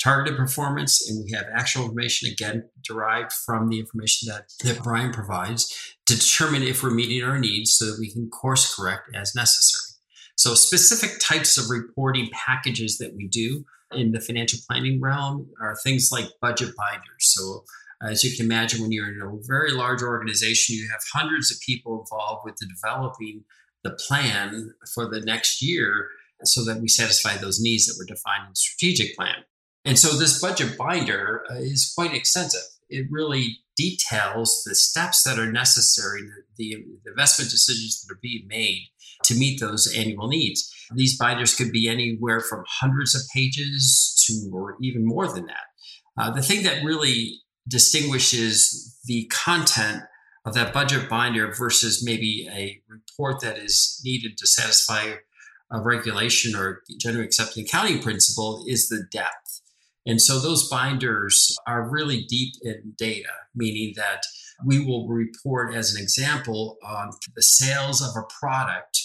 targeted 0.03 0.37
performance 0.37 1.09
and 1.09 1.25
we 1.25 1.33
have 1.33 1.47
actual 1.55 1.85
information 1.85 2.31
again 2.31 2.69
derived 2.85 3.33
from 3.33 3.69
the 3.69 3.79
information 3.79 4.29
that, 4.29 4.53
that 4.65 4.83
Brian 4.83 5.13
provides 5.13 5.97
to 6.07 6.17
determine 6.17 6.63
if 6.63 6.83
we're 6.83 6.91
meeting 6.91 7.23
our 7.23 7.39
needs 7.39 7.73
so 7.77 7.87
that 7.87 7.97
we 7.99 8.11
can 8.11 8.29
course 8.29 8.75
correct 8.75 9.09
as 9.15 9.35
necessary. 9.35 9.95
So 10.37 10.55
specific 10.55 11.19
types 11.21 11.57
of 11.57 11.71
reporting 11.71 12.29
packages 12.33 12.99
that 12.99 13.15
we 13.17 13.27
do 13.27 13.65
in 13.93 14.13
the 14.13 14.21
financial 14.21 14.59
planning 14.69 15.01
realm 15.01 15.49
are 15.63 15.77
things 15.83 16.11
like 16.13 16.27
budget 16.43 16.75
binders. 16.77 17.03
So 17.19 17.65
as 18.03 18.23
you 18.23 18.37
can 18.37 18.45
imagine, 18.45 18.83
when 18.83 18.93
you're 18.93 19.09
in 19.09 19.23
a 19.23 19.39
very 19.47 19.73
large 19.73 20.03
organization, 20.03 20.77
you 20.77 20.89
have 20.91 21.01
hundreds 21.15 21.51
of 21.51 21.59
people 21.65 22.01
involved 22.01 22.43
with 22.45 22.57
the 22.57 22.67
developing 22.67 23.45
the 23.85 23.99
plan 24.09 24.73
for 24.95 25.09
the 25.09 25.21
next 25.21 25.63
year 25.63 26.09
so 26.45 26.65
that 26.65 26.81
we 26.81 26.89
satisfy 26.89 27.37
those 27.37 27.61
needs 27.61 27.87
that 27.87 27.97
were 27.99 28.07
defined 28.07 28.45
in 28.45 28.51
the 28.51 28.57
strategic 28.57 29.17
plan. 29.17 29.45
And 29.85 29.99
so 29.99 30.17
this 30.17 30.41
budget 30.41 30.77
binder 30.77 31.45
uh, 31.51 31.55
is 31.55 31.93
quite 31.97 32.15
extensive. 32.15 32.63
It 32.89 33.07
really 33.11 33.59
details 33.77 34.63
the 34.65 34.75
steps 34.75 35.23
that 35.25 35.39
are 35.39 35.51
necessary, 35.51 36.23
the, 36.57 36.77
the 37.05 37.11
investment 37.11 37.51
decisions 37.51 38.03
that 38.03 38.13
are 38.13 38.19
being 38.21 38.47
made 38.49 38.89
to 39.25 39.35
meet 39.35 39.61
those 39.61 39.93
annual 39.95 40.29
needs. 40.29 40.73
These 40.95 41.19
binders 41.19 41.55
could 41.55 41.73
be 41.73 41.89
anywhere 41.89 42.41
from 42.41 42.65
hundreds 42.67 43.15
of 43.15 43.23
pages 43.35 44.15
to 44.27 44.51
or 44.53 44.77
even 44.83 45.05
more 45.05 45.33
than 45.33 45.47
that. 45.47 45.67
Uh, 46.19 46.31
the 46.31 46.43
thing 46.43 46.63
that 46.65 46.85
really 46.85 47.41
distinguishes 47.69 48.97
the 49.05 49.27
content 49.27 50.03
of 50.47 50.55
that 50.55 50.73
budget 50.73 51.09
binder 51.09 51.53
versus 51.53 52.03
maybe 52.05 52.49
a 52.51 52.81
report 52.89 53.41
that 53.43 53.59
is 53.59 54.01
needed 54.05 54.39
to 54.39 54.47
satisfy 54.47 55.15
a 55.73 55.83
regulation 55.83 56.55
or 56.55 56.83
generally 56.99 57.27
accepted 57.27 57.67
accounting 57.67 58.01
principle 58.01 58.65
is 58.69 58.89
the 58.89 59.05
depth. 59.11 59.61
And 60.07 60.23
so 60.23 60.39
those 60.39 60.69
binders 60.71 61.59
are 61.67 61.91
really 61.91 62.23
deep 62.23 62.55
in 62.63 62.95
data, 62.97 63.33
meaning 63.57 63.95
that 63.97 64.23
we 64.65 64.85
will 64.85 65.09
report 65.09 65.75
as 65.75 65.93
an 65.93 66.01
example 66.01 66.79
on 66.83 67.11
the 67.35 67.43
sales 67.43 68.01
of 68.01 68.17
a 68.17 68.27
product 68.41 69.01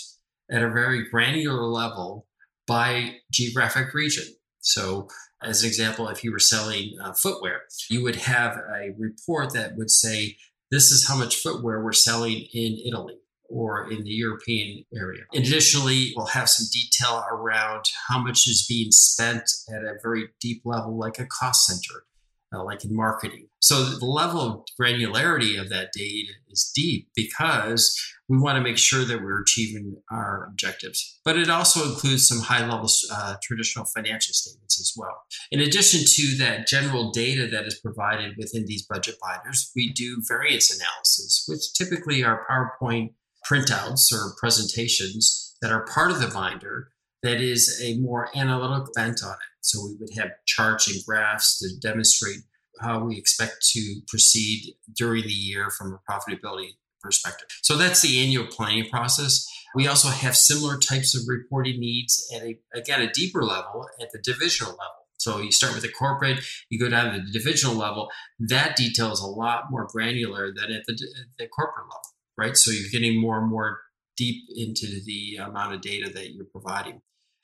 at 0.51 0.61
a 0.61 0.69
very 0.69 1.09
granular 1.09 1.63
level 1.63 2.27
by 2.67 3.15
geographic 3.31 3.93
region. 3.93 4.25
So, 4.59 5.07
as 5.43 5.63
an 5.63 5.69
example, 5.69 6.07
if 6.07 6.23
you 6.23 6.31
were 6.31 6.39
selling 6.39 6.95
uh, 7.03 7.13
footwear, 7.13 7.61
you 7.89 8.03
would 8.03 8.17
have 8.17 8.57
a 8.57 8.91
report 8.97 9.53
that 9.53 9.75
would 9.75 9.89
say, 9.89 10.37
This 10.71 10.91
is 10.91 11.07
how 11.07 11.17
much 11.17 11.35
footwear 11.35 11.83
we're 11.83 11.91
selling 11.91 12.47
in 12.53 12.77
Italy 12.85 13.17
or 13.49 13.91
in 13.91 14.03
the 14.03 14.09
European 14.09 14.85
area. 14.95 15.23
Additionally, 15.35 16.13
we'll 16.15 16.27
have 16.27 16.47
some 16.47 16.67
detail 16.71 17.25
around 17.29 17.83
how 18.07 18.19
much 18.19 18.47
is 18.47 18.65
being 18.67 18.91
spent 18.91 19.43
at 19.69 19.83
a 19.83 19.95
very 20.01 20.29
deep 20.39 20.61
level, 20.63 20.97
like 20.97 21.19
a 21.19 21.25
cost 21.25 21.65
center, 21.65 22.05
uh, 22.53 22.63
like 22.63 22.83
in 22.83 22.95
marketing. 22.95 23.47
So 23.59 23.83
the 23.83 24.05
level 24.05 24.41
of 24.41 24.61
granularity 24.79 25.59
of 25.59 25.69
that 25.69 25.91
data 25.93 26.33
is 26.49 26.71
deep 26.75 27.09
because 27.15 27.95
we 28.27 28.37
want 28.37 28.55
to 28.55 28.61
make 28.61 28.77
sure 28.77 29.05
that 29.05 29.21
we're 29.21 29.41
achieving 29.41 29.97
our 30.11 30.47
objectives. 30.49 31.19
But 31.23 31.37
it 31.37 31.49
also 31.49 31.87
includes 31.89 32.27
some 32.27 32.39
high 32.39 32.67
level 32.67 32.89
uh, 33.13 33.35
traditional 33.43 33.85
financial 33.85 34.33
statements 34.33 34.79
as 34.79 34.93
well. 34.97 35.21
In 35.51 35.59
addition 35.59 36.01
to 36.05 36.37
that 36.37 36.67
general 36.67 37.11
data 37.11 37.47
that 37.47 37.65
is 37.65 37.79
provided 37.79 38.35
within 38.37 38.65
these 38.65 38.85
budget 38.85 39.15
binders, 39.21 39.71
we 39.75 39.91
do 39.93 40.21
variance 40.27 40.73
analysis, 40.73 41.45
which 41.47 41.73
typically 41.73 42.23
are 42.23 42.45
PowerPoint 42.49 43.13
printouts 43.49 44.13
or 44.13 44.35
presentations 44.39 45.55
that 45.61 45.71
are 45.71 45.85
part 45.85 46.11
of 46.11 46.19
the 46.19 46.27
binder 46.27 46.91
that 47.23 47.39
is 47.41 47.79
a 47.83 47.99
more 47.99 48.29
analytical 48.35 48.91
bent 48.95 49.23
on 49.23 49.33
it. 49.33 49.50
So 49.61 49.85
we 49.85 49.95
would 49.99 50.09
have 50.17 50.31
charts 50.45 50.91
and 50.91 51.03
graphs 51.05 51.59
to 51.59 51.69
demonstrate 51.79 52.39
how 52.79 53.03
we 53.03 53.17
expect 53.17 53.65
to 53.73 54.01
proceed 54.07 54.75
during 54.95 55.23
the 55.23 55.29
year 55.29 55.69
from 55.69 55.93
a 55.93 56.11
profitability 56.11 56.71
perspective. 57.01 57.47
So 57.61 57.77
that's 57.77 58.01
the 58.01 58.23
annual 58.23 58.47
planning 58.47 58.89
process. 58.89 59.47
We 59.75 59.87
also 59.87 60.09
have 60.09 60.35
similar 60.35 60.77
types 60.77 61.15
of 61.15 61.23
reporting 61.27 61.79
needs 61.79 62.29
at 62.35 62.43
a 62.43 62.59
again 62.73 63.01
a 63.01 63.11
deeper 63.11 63.43
level 63.43 63.87
at 63.99 64.11
the 64.11 64.19
divisional 64.19 64.71
level. 64.71 65.07
So 65.17 65.39
you 65.39 65.51
start 65.51 65.73
with 65.75 65.83
the 65.83 65.91
corporate, 65.91 66.43
you 66.69 66.79
go 66.79 66.89
down 66.89 67.13
to 67.13 67.21
the 67.21 67.31
divisional 67.31 67.75
level. 67.75 68.09
That 68.39 68.75
detail 68.75 69.11
is 69.11 69.19
a 69.19 69.27
lot 69.27 69.65
more 69.69 69.85
granular 69.85 70.51
than 70.51 70.71
at 70.71 70.85
the, 70.87 70.93
the 71.37 71.47
corporate 71.47 71.85
level 71.85 72.01
right? 72.41 72.57
So 72.57 72.71
you're 72.71 72.89
getting 72.91 73.19
more 73.21 73.39
and 73.39 73.49
more 73.49 73.81
deep 74.17 74.43
into 74.55 74.87
the 75.05 75.37
amount 75.37 75.73
of 75.73 75.81
data 75.81 76.11
that 76.11 76.33
you're 76.33 76.45
providing. 76.45 77.01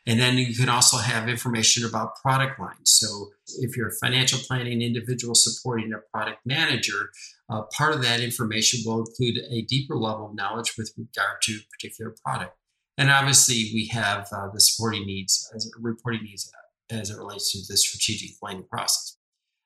And 0.08 0.22
then 0.22 0.38
you 0.38 0.56
can 0.56 0.70
also 0.70 0.98
have 0.98 1.28
information 1.28 1.84
about 1.86 2.16
product 2.22 2.58
lines. 2.60 2.78
So 2.86 3.32
if 3.60 3.76
you're 3.76 3.90
a 3.90 3.96
financial 4.02 4.40
planning 4.40 4.82
individual 4.82 5.36
supporting 5.36 5.92
a 5.92 5.98
product 6.14 6.40
manager, 6.46 7.12
uh, 7.50 7.64
part 7.78 7.94
of 7.94 8.02
that 8.04 8.22
information 8.22 8.80
will 8.86 9.02
include 9.02 9.40
a 9.52 9.64
deeper 9.64 9.98
level 9.98 10.28
of 10.28 10.36
knowledge 10.36 10.76
with 10.78 10.94
regard 10.98 11.42
to 11.44 11.56
a 11.56 11.68
particular 11.70 12.16
product. 12.26 12.56
And 12.98 13.12
obviously, 13.12 13.70
we 13.74 13.90
have 13.92 14.28
uh, 14.32 14.48
the 14.54 14.62
supporting 14.62 15.06
needs, 15.06 15.52
as 15.54 15.70
reporting 15.78 16.24
needs 16.24 16.50
as 16.90 17.10
it 17.10 17.18
relates 17.18 17.52
to 17.52 17.60
the 17.68 17.78
strategic 17.78 18.40
planning 18.40 18.64
process. 18.64 19.18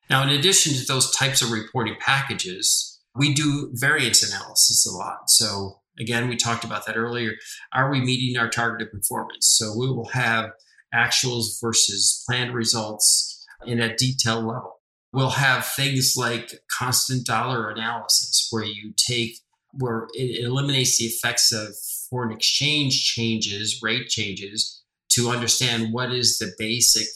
Now, 0.09 0.23
in 0.23 0.29
addition 0.29 0.73
to 0.73 0.85
those 0.85 1.15
types 1.15 1.43
of 1.43 1.51
reporting 1.51 1.95
packages, 1.99 2.99
we 3.15 3.33
do 3.33 3.69
variance 3.73 4.27
analysis 4.27 4.87
a 4.87 4.97
lot. 4.97 5.29
So 5.29 5.80
again, 5.99 6.27
we 6.27 6.35
talked 6.35 6.63
about 6.63 6.85
that 6.85 6.97
earlier. 6.97 7.33
Are 7.73 7.91
we 7.91 8.01
meeting 8.01 8.39
our 8.39 8.49
targeted 8.49 8.91
performance? 8.91 9.47
So 9.57 9.73
we 9.77 9.87
will 9.87 10.09
have 10.09 10.51
actuals 10.93 11.61
versus 11.61 12.23
planned 12.27 12.53
results 12.53 13.45
in 13.65 13.79
a 13.79 13.95
detailed 13.95 14.45
level. 14.45 14.79
We'll 15.13 15.31
have 15.31 15.65
things 15.65 16.15
like 16.17 16.53
constant 16.77 17.25
dollar 17.25 17.69
analysis 17.69 18.47
where 18.51 18.63
you 18.63 18.93
take 18.95 19.37
where 19.73 20.07
it 20.13 20.43
eliminates 20.43 20.97
the 20.97 21.05
effects 21.05 21.53
of 21.53 21.73
foreign 22.09 22.33
exchange 22.33 23.05
changes, 23.05 23.79
rate 23.81 24.09
changes 24.09 24.83
to 25.11 25.29
understand 25.29 25.93
what 25.93 26.11
is 26.11 26.37
the 26.39 26.51
basic 26.57 27.07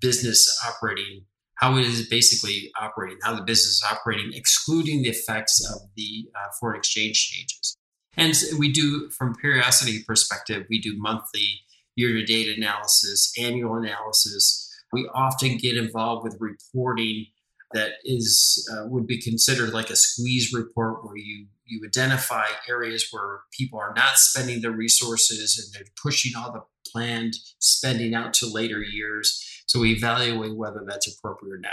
business 0.00 0.48
operating 0.64 1.24
how 1.56 1.76
it 1.76 1.86
is 1.86 2.06
basically 2.08 2.70
operating, 2.80 3.18
how 3.22 3.34
the 3.34 3.42
business 3.42 3.76
is 3.76 3.84
operating, 3.90 4.32
excluding 4.34 5.02
the 5.02 5.08
effects 5.08 5.64
of 5.72 5.80
the 5.96 6.26
uh, 6.34 6.48
foreign 6.58 6.78
exchange 6.78 7.30
changes. 7.30 7.76
And 8.16 8.34
we 8.58 8.72
do, 8.72 9.10
from 9.10 9.34
periodicity 9.34 10.02
perspective, 10.06 10.66
we 10.68 10.80
do 10.80 10.94
monthly, 10.96 11.60
year-to-date 11.96 12.56
analysis, 12.56 13.32
annual 13.38 13.76
analysis. 13.76 14.72
We 14.92 15.08
often 15.14 15.56
get 15.56 15.76
involved 15.76 16.24
with 16.24 16.36
reporting 16.40 17.26
that 17.72 17.94
is 18.04 18.68
uh, 18.72 18.86
would 18.86 19.06
be 19.06 19.20
considered 19.20 19.72
like 19.72 19.90
a 19.90 19.96
squeeze 19.96 20.52
report, 20.52 21.04
where 21.04 21.16
you 21.16 21.46
you 21.66 21.80
identify 21.84 22.44
areas 22.68 23.08
where 23.10 23.40
people 23.50 23.78
are 23.78 23.94
not 23.94 24.18
spending 24.18 24.60
their 24.60 24.70
resources 24.70 25.58
and 25.58 25.74
they're 25.74 25.92
pushing 26.00 26.32
all 26.36 26.52
the 26.52 26.62
planned 26.90 27.34
spending 27.58 28.14
out 28.14 28.34
to 28.34 28.46
later 28.46 28.82
years 28.82 29.62
so 29.66 29.80
we 29.80 29.92
evaluate 29.92 30.56
whether 30.56 30.84
that's 30.86 31.06
appropriate 31.06 31.54
or 31.54 31.58
not. 31.58 31.72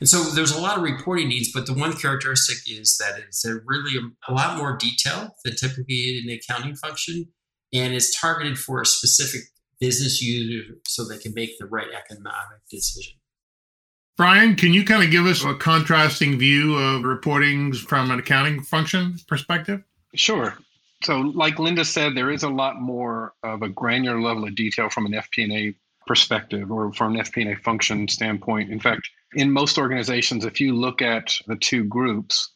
And 0.00 0.08
so 0.08 0.22
there's 0.22 0.52
a 0.52 0.60
lot 0.60 0.76
of 0.76 0.84
reporting 0.84 1.28
needs, 1.28 1.50
but 1.52 1.66
the 1.66 1.74
one 1.74 1.92
characteristic 1.92 2.58
is 2.70 2.98
that 2.98 3.18
it's 3.18 3.44
a 3.44 3.56
really 3.66 3.96
a, 3.98 4.32
a 4.32 4.32
lot 4.32 4.56
more 4.56 4.76
detail 4.76 5.34
than 5.44 5.56
typically 5.56 6.18
in 6.18 6.30
an 6.30 6.38
accounting 6.38 6.76
function, 6.76 7.26
and 7.72 7.94
it's 7.94 8.18
targeted 8.18 8.58
for 8.58 8.80
a 8.80 8.86
specific 8.86 9.40
business 9.80 10.22
user 10.22 10.74
so 10.86 11.04
they 11.04 11.18
can 11.18 11.34
make 11.34 11.58
the 11.58 11.66
right 11.66 11.88
economic 11.92 12.60
decision. 12.70 13.14
Brian, 14.16 14.56
can 14.56 14.72
you 14.72 14.84
kind 14.84 15.04
of 15.04 15.10
give 15.10 15.26
us 15.26 15.44
a 15.44 15.54
contrasting 15.54 16.38
view 16.38 16.74
of 16.74 17.02
reportings 17.02 17.76
from 17.76 18.10
an 18.10 18.18
accounting 18.18 18.62
function 18.62 19.16
perspective? 19.28 19.82
Sure. 20.14 20.56
So, 21.04 21.20
like 21.20 21.60
Linda 21.60 21.84
said, 21.84 22.16
there 22.16 22.30
is 22.30 22.42
a 22.42 22.48
lot 22.48 22.80
more 22.80 23.34
of 23.44 23.62
a 23.62 23.68
granular 23.68 24.20
level 24.20 24.44
of 24.44 24.56
detail 24.56 24.90
from 24.90 25.06
an 25.06 25.12
FP&A 25.12 25.74
perspective 26.08 26.72
or 26.72 26.92
from 26.92 27.14
an 27.14 27.20
FP&A 27.24 27.54
function 27.56 28.08
standpoint. 28.08 28.72
In 28.72 28.80
fact, 28.80 29.08
in 29.34 29.52
most 29.52 29.78
organizations, 29.78 30.44
if 30.44 30.60
you 30.60 30.74
look 30.74 31.02
at 31.02 31.34
the 31.46 31.56
two 31.56 31.84
groups, 31.84 32.50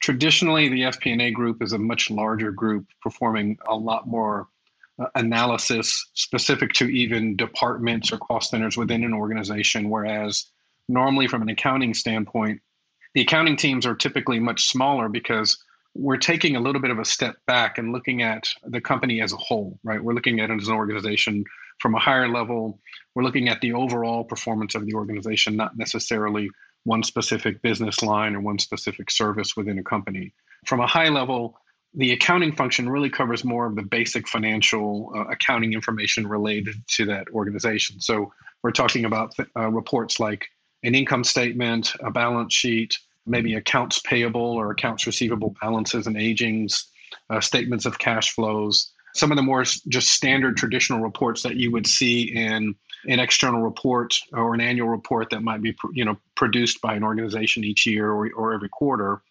traditionally 0.00 0.68
the 0.68 0.82
FP&A 0.82 1.30
group 1.30 1.62
is 1.62 1.72
a 1.72 1.78
much 1.78 2.10
larger 2.10 2.52
group 2.52 2.86
performing 3.02 3.58
a 3.68 3.74
lot 3.74 4.06
more 4.06 4.48
uh, 4.98 5.06
analysis 5.14 6.08
specific 6.14 6.72
to 6.74 6.86
even 6.86 7.36
departments 7.36 8.12
or 8.12 8.18
cost 8.18 8.50
centers 8.50 8.76
within 8.76 9.02
an 9.02 9.12
organization, 9.12 9.90
whereas 9.90 10.46
normally 10.88 11.26
from 11.26 11.42
an 11.42 11.48
accounting 11.48 11.94
standpoint, 11.94 12.60
the 13.14 13.22
accounting 13.22 13.56
teams 13.56 13.86
are 13.86 13.94
typically 13.94 14.38
much 14.38 14.68
smaller 14.68 15.08
because 15.08 15.58
we're 15.94 16.16
taking 16.16 16.56
a 16.56 16.60
little 16.60 16.80
bit 16.80 16.90
of 16.90 16.98
a 16.98 17.04
step 17.04 17.36
back 17.46 17.78
and 17.78 17.92
looking 17.92 18.22
at 18.22 18.48
the 18.64 18.80
company 18.80 19.20
as 19.20 19.32
a 19.32 19.36
whole, 19.36 19.78
right? 19.84 20.02
We're 20.02 20.14
looking 20.14 20.40
at 20.40 20.50
it 20.50 20.60
as 20.60 20.68
an 20.68 20.74
organization 20.74 21.44
from 21.78 21.94
a 21.94 21.98
higher 21.98 22.28
level. 22.28 22.78
We're 23.14 23.22
looking 23.22 23.48
at 23.48 23.60
the 23.60 23.72
overall 23.72 24.24
performance 24.24 24.74
of 24.74 24.86
the 24.86 24.94
organization, 24.94 25.56
not 25.56 25.76
necessarily 25.76 26.50
one 26.84 27.02
specific 27.02 27.62
business 27.62 28.02
line 28.02 28.34
or 28.34 28.40
one 28.40 28.58
specific 28.58 29.10
service 29.10 29.56
within 29.56 29.78
a 29.78 29.82
company. 29.82 30.32
From 30.66 30.80
a 30.80 30.86
high 30.86 31.08
level, 31.08 31.58
the 31.94 32.12
accounting 32.12 32.54
function 32.54 32.88
really 32.88 33.10
covers 33.10 33.44
more 33.44 33.66
of 33.66 33.76
the 33.76 33.82
basic 33.82 34.28
financial 34.28 35.12
uh, 35.14 35.24
accounting 35.24 35.72
information 35.72 36.26
related 36.26 36.74
to 36.88 37.06
that 37.06 37.28
organization. 37.32 38.00
So 38.00 38.32
we're 38.62 38.72
talking 38.72 39.04
about 39.04 39.34
uh, 39.56 39.68
reports 39.68 40.18
like 40.18 40.46
an 40.82 40.94
income 40.94 41.24
statement, 41.24 41.92
a 42.00 42.10
balance 42.10 42.52
sheet, 42.52 42.98
maybe 43.26 43.54
accounts 43.54 44.00
payable 44.00 44.40
or 44.40 44.70
accounts 44.70 45.06
receivable 45.06 45.54
balances 45.60 46.06
and 46.06 46.16
agings, 46.16 46.84
uh, 47.30 47.40
statements 47.40 47.86
of 47.86 47.98
cash 47.98 48.32
flows, 48.32 48.92
some 49.14 49.30
of 49.30 49.36
the 49.36 49.42
more 49.42 49.62
just 49.62 50.08
standard 50.08 50.56
traditional 50.56 51.00
reports 51.00 51.42
that 51.42 51.56
you 51.56 51.70
would 51.70 51.86
see 51.86 52.22
in 52.34 52.74
an 53.06 53.20
external 53.20 53.60
report 53.60 54.18
or 54.32 54.54
an 54.54 54.60
annual 54.60 54.88
report 54.88 55.30
that 55.30 55.42
might 55.42 55.62
be 55.62 55.74
you 55.92 56.04
know 56.04 56.16
produced 56.34 56.80
by 56.80 56.94
an 56.94 57.04
organization 57.04 57.64
each 57.64 57.86
year 57.86 58.10
or, 58.10 58.30
or 58.32 58.52
every 58.52 58.68
quarter 58.68 59.22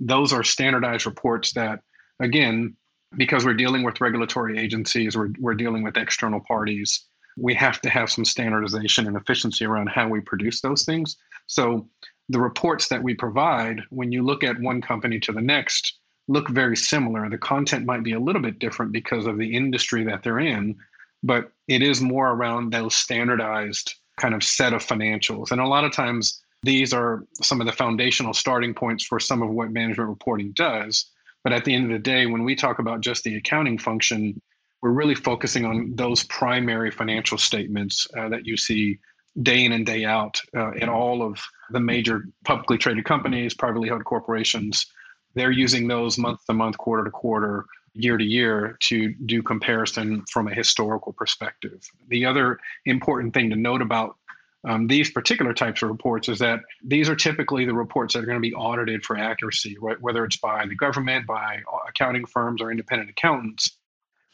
those 0.00 0.32
are 0.32 0.42
standardized 0.42 1.06
reports 1.06 1.52
that 1.52 1.80
again 2.20 2.76
because 3.16 3.44
we're 3.44 3.54
dealing 3.54 3.82
with 3.82 4.00
regulatory 4.00 4.58
agencies 4.58 5.16
we're, 5.16 5.30
we're 5.38 5.54
dealing 5.54 5.82
with 5.82 5.96
external 5.96 6.40
parties 6.40 7.06
we 7.36 7.54
have 7.54 7.80
to 7.80 7.90
have 7.90 8.10
some 8.10 8.24
standardization 8.24 9.06
and 9.06 9.16
efficiency 9.16 9.64
around 9.64 9.88
how 9.88 10.08
we 10.08 10.20
produce 10.20 10.60
those 10.60 10.84
things. 10.84 11.16
So 11.46 11.88
the 12.28 12.40
reports 12.40 12.88
that 12.88 13.02
we 13.02 13.14
provide, 13.14 13.80
when 13.90 14.12
you 14.12 14.22
look 14.22 14.44
at 14.44 14.60
one 14.60 14.80
company 14.80 15.18
to 15.20 15.32
the 15.32 15.40
next, 15.40 15.98
look 16.28 16.48
very 16.48 16.76
similar. 16.76 17.28
The 17.28 17.38
content 17.38 17.84
might 17.84 18.02
be 18.02 18.12
a 18.12 18.20
little 18.20 18.42
bit 18.42 18.58
different 18.58 18.92
because 18.92 19.26
of 19.26 19.38
the 19.38 19.54
industry 19.54 20.04
that 20.04 20.22
they're 20.22 20.38
in, 20.38 20.76
but 21.22 21.52
it 21.68 21.82
is 21.82 22.00
more 22.00 22.30
around 22.30 22.70
those 22.70 22.94
standardized 22.94 23.94
kind 24.18 24.34
of 24.34 24.42
set 24.42 24.72
of 24.72 24.84
financials. 24.84 25.50
And 25.50 25.60
a 25.60 25.66
lot 25.66 25.84
of 25.84 25.92
times, 25.92 26.40
these 26.62 26.92
are 26.92 27.24
some 27.42 27.60
of 27.60 27.66
the 27.66 27.72
foundational 27.72 28.34
starting 28.34 28.72
points 28.72 29.04
for 29.04 29.18
some 29.18 29.42
of 29.42 29.50
what 29.50 29.72
management 29.72 30.08
reporting 30.08 30.52
does. 30.52 31.06
But 31.42 31.52
at 31.52 31.64
the 31.64 31.74
end 31.74 31.86
of 31.86 31.90
the 31.90 31.98
day, 31.98 32.26
when 32.26 32.44
we 32.44 32.54
talk 32.54 32.78
about 32.78 33.00
just 33.00 33.24
the 33.24 33.36
accounting 33.36 33.78
function, 33.78 34.40
we're 34.80 34.90
really 34.90 35.14
focusing 35.14 35.64
on 35.64 35.94
those 35.96 36.22
primary 36.24 36.90
financial 36.90 37.38
statements 37.38 38.06
uh, 38.16 38.28
that 38.28 38.46
you 38.46 38.56
see 38.56 38.98
day 39.42 39.64
in 39.64 39.72
and 39.72 39.86
day 39.86 40.04
out 40.04 40.40
uh, 40.56 40.72
all 40.86 41.22
of 41.22 41.40
the 41.70 41.80
major 41.80 42.28
publicly 42.44 42.78
traded 42.78 43.04
companies, 43.04 43.54
privately 43.54 43.88
held 43.88 44.04
corporations. 44.04 44.86
They're 45.34 45.50
using 45.50 45.88
those 45.88 46.18
month 46.18 46.44
to 46.46 46.52
month, 46.52 46.78
quarter 46.78 47.04
to 47.04 47.10
quarter, 47.10 47.66
year 47.94 48.16
to 48.16 48.24
year 48.24 48.76
to 48.80 49.14
do 49.26 49.42
comparison 49.42 50.24
from 50.30 50.48
a 50.48 50.54
historical 50.54 51.12
perspective. 51.12 51.82
The 52.08 52.24
other 52.24 52.58
important 52.86 53.34
thing 53.34 53.50
to 53.50 53.56
note 53.56 53.82
about 53.82 54.16
um, 54.66 54.86
these 54.86 55.10
particular 55.10 55.52
types 55.52 55.82
of 55.82 55.88
reports 55.88 56.28
is 56.28 56.38
that 56.38 56.60
these 56.84 57.08
are 57.08 57.16
typically 57.16 57.64
the 57.64 57.74
reports 57.74 58.14
that 58.14 58.20
are 58.20 58.26
going 58.26 58.40
to 58.40 58.48
be 58.48 58.54
audited 58.54 59.04
for 59.04 59.18
accuracy, 59.18 59.76
right? 59.80 60.00
whether 60.00 60.24
it's 60.24 60.36
by 60.36 60.66
the 60.66 60.76
government, 60.76 61.26
by 61.26 61.60
accounting 61.88 62.24
firms, 62.26 62.62
or 62.62 62.70
independent 62.70 63.10
accountants 63.10 63.76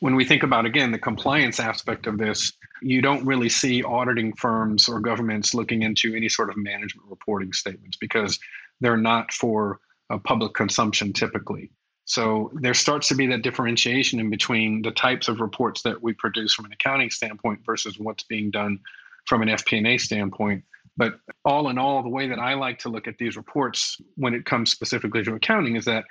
when 0.00 0.14
we 0.14 0.24
think 0.24 0.42
about 0.42 0.64
again 0.64 0.92
the 0.92 0.98
compliance 0.98 1.58
aspect 1.58 2.06
of 2.06 2.18
this 2.18 2.52
you 2.82 3.02
don't 3.02 3.24
really 3.24 3.48
see 3.48 3.82
auditing 3.82 4.32
firms 4.34 4.88
or 4.88 5.00
governments 5.00 5.54
looking 5.54 5.82
into 5.82 6.14
any 6.14 6.28
sort 6.28 6.50
of 6.50 6.56
management 6.56 7.08
reporting 7.08 7.52
statements 7.52 7.96
because 7.96 8.38
they're 8.80 8.96
not 8.96 9.32
for 9.32 9.80
uh, 10.10 10.18
public 10.18 10.54
consumption 10.54 11.12
typically 11.12 11.70
so 12.04 12.50
there 12.54 12.74
starts 12.74 13.08
to 13.08 13.14
be 13.14 13.26
that 13.26 13.42
differentiation 13.42 14.18
in 14.18 14.30
between 14.30 14.80
the 14.82 14.90
types 14.90 15.28
of 15.28 15.40
reports 15.40 15.82
that 15.82 16.02
we 16.02 16.14
produce 16.14 16.54
from 16.54 16.64
an 16.64 16.72
accounting 16.72 17.10
standpoint 17.10 17.60
versus 17.66 17.98
what's 17.98 18.24
being 18.24 18.50
done 18.50 18.78
from 19.26 19.42
an 19.42 19.48
FP&A 19.48 19.98
standpoint 19.98 20.64
but 20.98 21.20
all 21.44 21.68
in 21.70 21.78
all 21.78 22.02
the 22.02 22.08
way 22.08 22.28
that 22.28 22.40
I 22.40 22.54
like 22.54 22.80
to 22.80 22.88
look 22.88 23.06
at 23.06 23.18
these 23.18 23.36
reports 23.36 24.00
when 24.16 24.34
it 24.34 24.44
comes 24.44 24.70
specifically 24.70 25.22
to 25.22 25.34
accounting 25.34 25.76
is 25.76 25.84
that 25.84 26.04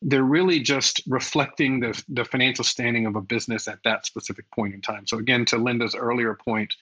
they're 0.00 0.22
really 0.22 0.60
just 0.60 1.02
reflecting 1.06 1.80
the, 1.80 2.02
the 2.08 2.24
financial 2.24 2.64
standing 2.64 3.06
of 3.06 3.16
a 3.16 3.20
business 3.20 3.68
at 3.68 3.78
that 3.84 4.06
specific 4.06 4.50
point 4.50 4.74
in 4.74 4.80
time. 4.80 5.06
So, 5.06 5.18
again, 5.18 5.44
to 5.46 5.58
Linda's 5.58 5.94
earlier 5.94 6.34
point, 6.34 6.74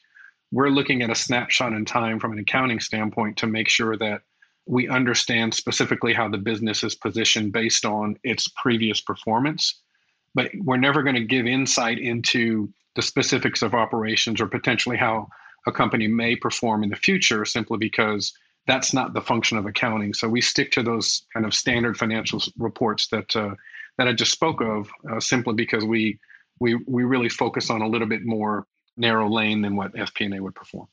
we're 0.52 0.68
looking 0.68 1.02
at 1.02 1.10
a 1.10 1.14
snapshot 1.14 1.72
in 1.72 1.84
time 1.84 2.20
from 2.20 2.32
an 2.32 2.38
accounting 2.38 2.80
standpoint 2.80 3.36
to 3.38 3.46
make 3.46 3.68
sure 3.68 3.96
that 3.96 4.22
we 4.66 4.88
understand 4.88 5.54
specifically 5.54 6.12
how 6.12 6.28
the 6.28 6.38
business 6.38 6.84
is 6.84 6.94
positioned 6.94 7.52
based 7.52 7.84
on 7.84 8.16
its 8.22 8.48
previous 8.62 9.00
performance. 9.00 9.80
But 10.34 10.50
we're 10.60 10.76
never 10.76 11.02
going 11.02 11.16
to 11.16 11.24
give 11.24 11.46
insight 11.46 11.98
into 11.98 12.72
the 12.94 13.02
specifics 13.02 13.62
of 13.62 13.74
operations 13.74 14.40
or 14.40 14.46
potentially 14.46 14.96
how 14.96 15.28
a 15.66 15.72
company 15.72 16.06
may 16.06 16.36
perform 16.36 16.82
in 16.82 16.90
the 16.90 16.96
future 16.96 17.44
simply 17.44 17.78
because 17.78 18.32
that's 18.66 18.94
not 18.94 19.14
the 19.14 19.20
function 19.20 19.58
of 19.58 19.66
accounting. 19.66 20.14
So 20.14 20.28
we 20.28 20.40
stick 20.40 20.70
to 20.72 20.82
those 20.82 21.24
kind 21.32 21.44
of 21.44 21.54
standard 21.54 21.96
financial 21.96 22.40
reports 22.58 23.08
that 23.08 23.34
uh, 23.34 23.54
that 23.98 24.08
I 24.08 24.12
just 24.12 24.32
spoke 24.32 24.60
of, 24.60 24.88
uh, 25.10 25.20
simply 25.20 25.54
because 25.54 25.84
we 25.84 26.18
we 26.60 26.76
we 26.86 27.04
really 27.04 27.28
focus 27.28 27.70
on 27.70 27.82
a 27.82 27.88
little 27.88 28.08
bit 28.08 28.24
more 28.24 28.66
narrow 28.96 29.28
lane 29.28 29.62
than 29.62 29.76
what 29.76 29.94
FP&A 29.94 30.40
would 30.40 30.54
perform. 30.54 30.86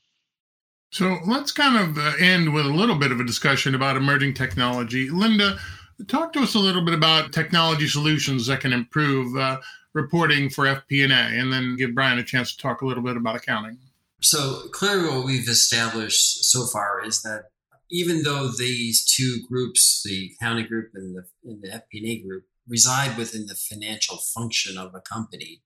So 0.92 1.18
let's 1.26 1.52
kind 1.52 1.78
of 1.78 1.98
uh, 1.98 2.14
end 2.20 2.54
with 2.54 2.66
a 2.66 2.70
little 2.70 2.96
bit 2.96 3.12
of 3.12 3.20
a 3.20 3.26
discussion 3.26 3.76
about 3.76 3.96
emerging 3.96 4.34
technology. 4.34 5.10
Linda, 5.10 5.60
talk 6.08 6.34
to 6.34 6.40
us 6.40 6.56
a 6.56 6.60
little 6.60 6.84
bit 6.84 6.96
about 6.96 7.32
technology 7.32 7.88
solutions 7.88 8.48
that 8.48 8.62
can 8.62 8.74
improve 8.74 9.38
uh, 9.38 9.60
reporting 9.94 10.50
for 10.50 10.66
FP&A, 10.66 11.12
and 11.12 11.52
then 11.52 11.76
give 11.76 11.94
Brian 11.94 12.20
a 12.20 12.24
chance 12.24 12.56
to 12.56 12.62
talk 12.62 12.82
a 12.82 12.86
little 12.86 13.04
bit 13.04 13.18
about 13.18 13.36
accounting. 13.36 13.78
So 14.22 14.64
clearly, 14.72 15.10
what 15.10 15.26
we've 15.26 15.48
established 15.48 16.46
so 16.46 16.66
far 16.66 17.04
is 17.06 17.22
that 17.22 17.46
even 17.92 18.24
though 18.24 18.50
these 18.58 19.04
two 19.06 19.40
groups, 19.48 20.04
the 20.04 20.32
accounting 20.36 20.68
group 20.68 20.92
and 20.94 21.16
the, 21.16 21.26
and 21.44 21.62
the 21.62 21.70
FP&A 21.70 22.22
group, 22.22 22.46
reside 22.68 23.18
within 23.18 23.48
the 23.48 23.56
financial 23.56 24.18
function 24.18 24.78
of 24.78 24.94
a 24.94 25.02
company, 25.02 25.62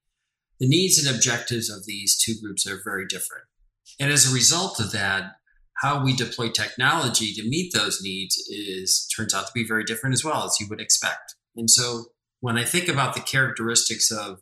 the 0.59 0.67
needs 0.67 1.03
and 1.03 1.13
objectives 1.13 1.69
of 1.69 1.85
these 1.85 2.17
two 2.17 2.35
groups 2.41 2.67
are 2.67 2.81
very 2.83 3.05
different. 3.07 3.43
And 3.99 4.11
as 4.11 4.29
a 4.29 4.33
result 4.33 4.79
of 4.79 4.91
that, 4.91 5.33
how 5.81 6.03
we 6.03 6.15
deploy 6.15 6.49
technology 6.49 7.33
to 7.33 7.47
meet 7.47 7.73
those 7.73 8.01
needs 8.01 8.37
is 8.47 9.07
turns 9.15 9.33
out 9.33 9.47
to 9.47 9.51
be 9.53 9.65
very 9.67 9.83
different 9.83 10.13
as 10.13 10.23
well 10.23 10.45
as 10.45 10.57
you 10.59 10.67
would 10.69 10.81
expect. 10.81 11.35
And 11.55 11.69
so 11.69 12.05
when 12.39 12.57
I 12.57 12.63
think 12.63 12.87
about 12.87 13.15
the 13.15 13.21
characteristics 13.21 14.11
of 14.11 14.41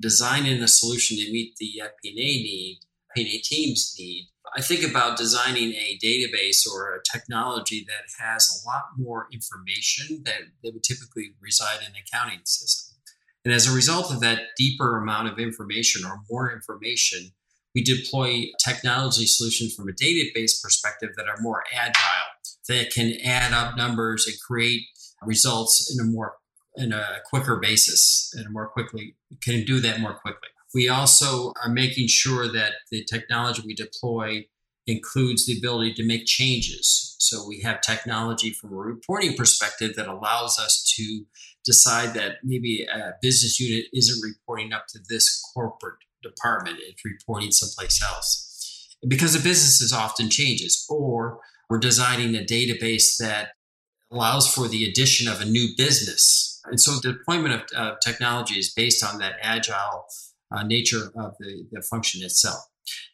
designing 0.00 0.62
a 0.62 0.68
solution 0.68 1.16
to 1.18 1.32
meet 1.32 1.54
the 1.58 1.82
FP&A 1.82 2.14
need, 2.14 2.80
FP&A 3.16 3.38
team's 3.42 3.94
need, 3.98 4.28
I 4.56 4.60
think 4.60 4.88
about 4.88 5.16
designing 5.16 5.72
a 5.72 5.98
database 6.02 6.66
or 6.70 6.94
a 6.94 7.02
technology 7.10 7.86
that 7.86 8.22
has 8.22 8.48
a 8.50 8.68
lot 8.68 8.82
more 8.98 9.28
information 9.32 10.22
that, 10.24 10.40
that 10.62 10.74
would 10.74 10.82
typically 10.82 11.34
reside 11.40 11.80
in 11.80 11.86
an 11.88 12.02
accounting 12.06 12.40
system. 12.44 12.96
And 13.44 13.54
as 13.54 13.66
a 13.66 13.74
result 13.74 14.12
of 14.12 14.20
that 14.20 14.40
deeper 14.56 14.98
amount 14.98 15.28
of 15.28 15.38
information 15.38 16.04
or 16.04 16.20
more 16.30 16.52
information, 16.52 17.32
we 17.74 17.82
deploy 17.82 18.46
technology 18.64 19.26
solutions 19.26 19.74
from 19.74 19.88
a 19.88 19.92
database 19.92 20.62
perspective 20.62 21.10
that 21.16 21.28
are 21.28 21.40
more 21.40 21.62
agile, 21.72 21.94
that 22.68 22.90
can 22.92 23.14
add 23.24 23.52
up 23.52 23.76
numbers 23.76 24.26
and 24.26 24.36
create 24.46 24.82
results 25.22 25.94
in 25.94 26.04
a 26.04 26.10
more 26.10 26.34
in 26.76 26.92
a 26.92 27.18
quicker 27.28 27.56
basis 27.56 28.32
and 28.34 28.50
more 28.50 28.66
quickly 28.66 29.14
can 29.42 29.62
do 29.64 29.78
that 29.80 30.00
more 30.00 30.14
quickly. 30.14 30.48
We 30.74 30.88
also 30.88 31.52
are 31.62 31.68
making 31.68 32.08
sure 32.08 32.50
that 32.50 32.72
the 32.90 33.04
technology 33.04 33.62
we 33.66 33.74
deploy 33.74 34.46
includes 34.86 35.46
the 35.46 35.58
ability 35.58 35.94
to 35.94 36.06
make 36.06 36.24
changes. 36.24 37.14
So 37.18 37.46
we 37.46 37.60
have 37.60 37.82
technology 37.82 38.52
from 38.52 38.72
a 38.72 38.76
reporting 38.76 39.36
perspective 39.36 39.94
that 39.96 40.08
allows 40.08 40.58
us 40.58 40.82
to 40.96 41.24
decide 41.64 42.14
that 42.14 42.38
maybe 42.42 42.86
a 42.92 43.12
business 43.20 43.60
unit 43.60 43.86
isn't 43.92 44.22
reporting 44.22 44.72
up 44.72 44.86
to 44.88 44.98
this 45.08 45.42
corporate 45.54 45.98
department, 46.22 46.78
it's 46.80 47.04
reporting 47.04 47.50
someplace 47.50 48.02
else. 48.02 48.96
Because 49.06 49.32
the 49.32 49.42
business 49.42 49.80
is 49.80 49.92
often 49.92 50.30
changes, 50.30 50.86
or 50.88 51.40
we're 51.68 51.78
designing 51.78 52.36
a 52.36 52.44
database 52.44 53.16
that 53.18 53.48
allows 54.12 54.52
for 54.52 54.68
the 54.68 54.84
addition 54.84 55.26
of 55.26 55.40
a 55.40 55.44
new 55.44 55.68
business. 55.76 56.60
And 56.66 56.80
so 56.80 56.92
the 56.92 57.14
deployment 57.14 57.54
of 57.54 57.62
uh, 57.74 57.94
technology 58.04 58.54
is 58.54 58.72
based 58.72 59.04
on 59.04 59.18
that 59.18 59.36
agile 59.42 60.04
uh, 60.54 60.62
nature 60.62 61.10
of 61.16 61.34
the, 61.40 61.66
the 61.72 61.82
function 61.82 62.22
itself. 62.22 62.60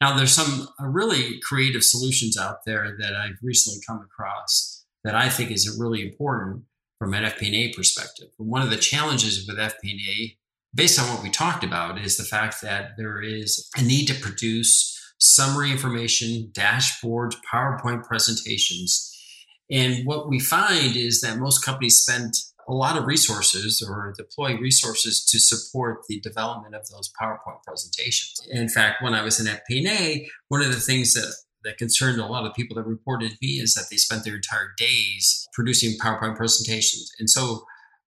Now, 0.01 0.17
there's 0.17 0.33
some 0.33 0.69
uh, 0.81 0.87
really 0.87 1.39
creative 1.41 1.85
solutions 1.85 2.37
out 2.37 2.65
there 2.67 2.97
that 2.99 3.15
I've 3.15 3.39
recently 3.43 3.81
come 3.87 4.01
across 4.01 4.85
that 5.05 5.15
I 5.15 5.29
think 5.29 5.51
is 5.51 5.77
really 5.79 6.03
important 6.03 6.65
from 6.99 7.15
an 7.15 7.25
FP&A 7.25 7.73
perspective. 7.75 8.29
One 8.37 8.63
of 8.63 8.71
the 8.71 8.77
challenges 8.77 9.47
with 9.47 9.57
FP&A, 9.57 10.37
based 10.79 11.01
on 11.01 11.13
what 11.13 11.25
we 11.25 11.29
talked 11.29 11.65
about, 11.65 12.01
is 12.01 12.17
the 12.17 12.23
fact 12.23 12.63
that 12.63 12.93
there 12.97 13.21
is 13.21 13.69
a 13.77 13.83
need 13.83 14.07
to 14.07 14.15
produce 14.15 14.97
summary 15.19 15.73
information, 15.73 16.53
dashboards, 16.53 17.35
PowerPoint 17.53 18.05
presentations. 18.05 19.13
And 19.69 20.07
what 20.07 20.29
we 20.29 20.39
find 20.39 20.95
is 20.95 21.21
that 21.21 21.37
most 21.37 21.65
companies 21.65 21.99
spend 21.99 22.33
a 22.69 22.73
lot 22.73 22.97
of 22.97 23.07
resources 23.07 23.85
or 23.87 24.15
deploy 24.17 24.57
resources 24.57 25.25
to 25.25 25.41
support 25.41 26.03
the 26.09 26.21
development 26.21 26.77
of 26.77 26.89
those 26.91 27.11
PowerPoint 27.21 27.65
presentations. 27.67 28.41
In 28.49 28.69
fact, 28.69 29.03
when 29.03 29.15
I 29.15 29.25
was 29.25 29.41
in 29.41 29.47
FP&A, 29.47 30.29
one 30.47 30.63
of 30.63 30.73
the 30.73 30.81
things 30.81 31.13
that 31.15 31.35
that 31.65 31.77
concerned 31.77 32.21
a 32.21 32.27
lot 32.27 32.47
of 32.47 32.55
people 32.55 32.77
that 32.77 32.87
reported 32.87 33.33
to 33.33 33.37
me 33.43 33.55
is 33.55 33.75
that 33.75 33.87
they 33.91 33.97
spent 33.97 34.25
their 34.25 34.37
entire 34.37 34.73
days 34.79 35.49
producing 35.53 35.99
PowerPoint 35.99 36.37
presentations. 36.37 37.11
And 37.19 37.29
so 37.29 37.65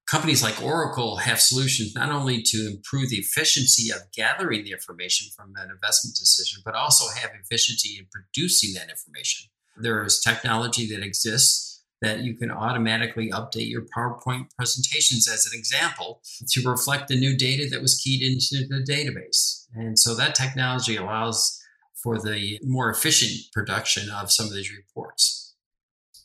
companies 0.07 0.43
like 0.43 0.61
Oracle 0.61 1.17
have 1.17 1.39
solutions 1.39 1.95
not 1.95 2.11
only 2.11 2.41
to 2.43 2.67
improve 2.67 3.09
the 3.09 3.17
efficiency 3.17 3.91
of 3.91 4.11
gathering 4.13 4.63
the 4.63 4.71
information 4.71 5.27
from 5.35 5.53
an 5.57 5.69
investment 5.69 6.15
decision, 6.15 6.61
but 6.65 6.75
also 6.75 7.05
have 7.19 7.31
efficiency 7.41 7.97
in 7.97 8.05
producing 8.11 8.73
that 8.73 8.89
information. 8.89 9.49
There 9.77 10.03
is 10.03 10.19
technology 10.19 10.87
that 10.87 11.03
exists 11.03 11.83
that 12.01 12.23
you 12.23 12.35
can 12.35 12.51
automatically 12.51 13.29
update 13.29 13.69
your 13.69 13.83
PowerPoint 13.95 14.47
presentations 14.57 15.29
as 15.29 15.45
an 15.45 15.57
example 15.57 16.21
to 16.49 16.69
reflect 16.69 17.07
the 17.07 17.19
new 17.19 17.37
data 17.37 17.69
that 17.69 17.81
was 17.81 17.95
keyed 17.95 18.23
into 18.23 18.67
the 18.67 18.83
database. 18.83 19.67
And 19.75 19.97
so 19.97 20.15
that 20.15 20.33
technology 20.33 20.97
allows 20.97 21.59
for 22.01 22.19
the 22.19 22.59
more 22.63 22.89
efficient 22.89 23.51
production 23.53 24.09
of 24.09 24.31
some 24.31 24.47
of 24.47 24.53
these 24.53 24.75
reports. 24.75 25.55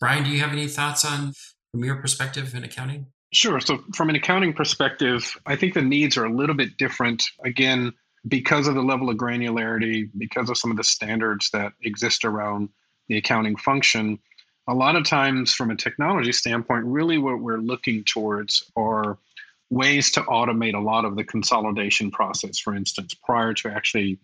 Brian, 0.00 0.24
do 0.24 0.30
you 0.30 0.40
have 0.40 0.52
any 0.52 0.66
thoughts 0.66 1.04
on 1.04 1.34
from 1.70 1.84
your 1.84 1.96
perspective 1.96 2.54
in 2.54 2.64
accounting? 2.64 3.06
Sure. 3.32 3.60
So, 3.60 3.78
from 3.94 4.08
an 4.08 4.16
accounting 4.16 4.52
perspective, 4.52 5.36
I 5.46 5.56
think 5.56 5.74
the 5.74 5.82
needs 5.82 6.16
are 6.16 6.24
a 6.24 6.32
little 6.32 6.54
bit 6.54 6.76
different. 6.76 7.24
Again, 7.44 7.92
because 8.28 8.66
of 8.66 8.74
the 8.74 8.82
level 8.82 9.10
of 9.10 9.16
granularity, 9.16 10.08
because 10.16 10.48
of 10.48 10.58
some 10.58 10.70
of 10.70 10.76
the 10.76 10.84
standards 10.84 11.50
that 11.50 11.72
exist 11.82 12.24
around 12.24 12.68
the 13.08 13.18
accounting 13.18 13.56
function, 13.56 14.18
a 14.68 14.74
lot 14.74 14.96
of 14.96 15.04
times 15.04 15.54
from 15.54 15.70
a 15.70 15.76
technology 15.76 16.32
standpoint, 16.32 16.84
really 16.84 17.18
what 17.18 17.40
we're 17.40 17.58
looking 17.58 18.04
towards 18.04 18.64
are 18.76 19.18
ways 19.70 20.10
to 20.12 20.20
automate 20.22 20.74
a 20.74 20.80
lot 20.80 21.04
of 21.04 21.16
the 21.16 21.24
consolidation 21.24 22.10
process, 22.10 22.58
for 22.58 22.74
instance, 22.74 23.14
prior 23.14 23.52
to 23.54 23.68
actually 23.68 24.18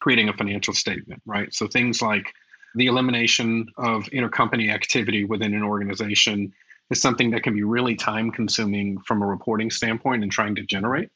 creating 0.00 0.28
a 0.28 0.32
financial 0.32 0.74
statement, 0.74 1.22
right? 1.26 1.52
So 1.54 1.66
things 1.66 2.02
like 2.02 2.32
the 2.74 2.86
elimination 2.86 3.68
of 3.76 4.04
intercompany 4.06 4.72
activity 4.72 5.24
within 5.24 5.54
an 5.54 5.62
organization 5.62 6.52
is 6.90 7.00
something 7.00 7.30
that 7.30 7.42
can 7.42 7.54
be 7.54 7.62
really 7.62 7.94
time 7.94 8.30
consuming 8.30 8.98
from 9.00 9.22
a 9.22 9.26
reporting 9.26 9.70
standpoint 9.70 10.22
and 10.22 10.30
trying 10.30 10.54
to 10.54 10.62
generate. 10.62 11.10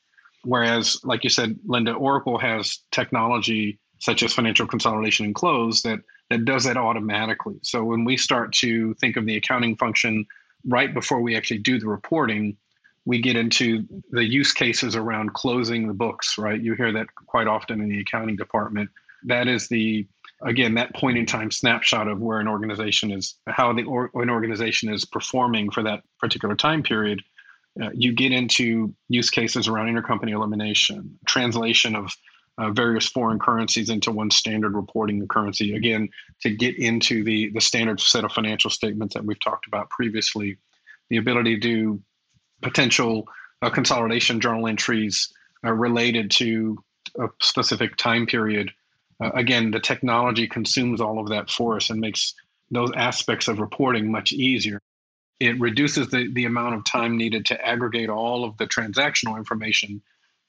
Whereas, 0.45 1.01
like 1.05 1.25
you 1.25 1.31
said, 1.31 1.59
Linda, 1.67 1.93
Oracle 1.93 2.39
has 2.39 2.79
technology 2.91 3.79
such 3.99 4.23
as 4.23 4.33
financial 4.33 4.67
consolidation 4.67 5.27
and 5.27 5.35
close 5.35 5.83
that 5.83 5.99
that 6.31 6.45
does 6.45 6.65
that 6.65 6.77
automatically. 6.77 7.57
So 7.63 7.85
when 7.85 8.05
we 8.05 8.17
start 8.17 8.53
to 8.55 8.95
think 8.95 9.17
of 9.17 9.27
the 9.27 9.37
accounting 9.37 9.77
function 9.77 10.27
right 10.67 10.93
before 10.93 11.21
we 11.21 11.37
actually 11.37 11.59
do 11.59 11.79
the 11.79 11.89
reporting, 11.89 12.57
we 13.07 13.21
get 13.21 13.37
into 13.37 13.87
the 14.11 14.25
use 14.25 14.53
cases 14.53 14.95
around 14.95 15.33
closing 15.33 15.89
the 15.89 15.95
books, 15.95 16.37
right? 16.37 16.61
You 16.61 16.75
hear 16.75 16.93
that 16.93 17.07
quite 17.27 17.47
often 17.47 17.81
in 17.81 17.89
the 17.89 18.01
accounting 18.01 18.37
department. 18.37 18.91
That 19.25 19.49
is 19.49 19.69
the 19.69 20.07
again 20.43 20.75
that 20.75 20.95
point 20.95 21.19
in 21.19 21.27
time 21.27 21.51
snapshot 21.51 22.07
of 22.07 22.21
where 22.21 22.39
an 22.39 22.49
organization 22.49 23.11
is 23.11 23.35
how 23.49 23.73
the 23.73 23.83
or, 23.85 24.11
an 24.15 24.31
organization 24.31 24.93
is 24.93 25.05
performing 25.05 25.71
for 25.71 25.83
that 25.83 26.03
particular 26.21 26.55
time 26.55 26.83
period 26.83 27.23
uh, 27.83 27.91
you 27.93 28.13
get 28.13 28.33
into 28.33 28.95
use 29.09 29.31
cases 29.31 29.69
around 29.69 29.89
intercompany 29.89 30.33
elimination 30.33 31.19
translation 31.27 31.97
of 31.97 32.11
uh, 32.59 32.71
various 32.71 33.07
foreign 33.07 33.39
currencies 33.39 33.89
into 33.89 34.11
one 34.11 34.31
standard 34.31 34.75
reporting 34.75 35.27
currency. 35.29 35.77
Again, 35.77 36.09
to 36.43 36.51
get 36.51 36.77
into 36.77 37.23
the 37.23 37.51
the 37.51 37.61
standard 37.61 38.01
set 38.01 38.25
of 38.25 38.33
financial 38.33 38.71
statements 38.71 39.15
that 39.15 39.25
we've 39.25 39.41
talked 39.41 39.67
about 39.67 39.91
previously, 39.91 40.59
the 41.09 41.19
ability 41.19 41.55
to 41.55 41.61
do 41.61 42.03
potential 42.63 43.29
uh, 43.63 43.71
consolidation 43.71 44.41
journal 44.41 44.67
entries 44.67 45.33
uh, 45.65 45.73
related 45.73 46.31
to 46.33 46.79
a 47.21 47.29
specific 47.41 47.97
time 47.97 48.27
period. 48.27 48.73
Uh, 49.23 49.31
again, 49.35 49.71
the 49.71 49.81
technology 49.81 50.47
consumes 50.47 51.01
all 51.01 51.19
of 51.19 51.29
that 51.29 51.51
for 51.51 51.77
us 51.77 51.91
and 51.91 52.01
makes 52.01 52.35
those 52.71 52.91
aspects 52.97 53.49
of 53.49 53.61
reporting 53.61 54.11
much 54.11 54.33
easier. 54.33 54.81
It 55.41 55.59
reduces 55.61 56.09
the, 56.09 56.31
the 56.33 56.45
amount 56.45 56.75
of 56.75 56.85
time 56.85 57.17
needed 57.17 57.47
to 57.47 57.67
aggregate 57.67 58.11
all 58.11 58.45
of 58.45 58.57
the 58.59 58.67
transactional 58.67 59.37
information 59.37 60.03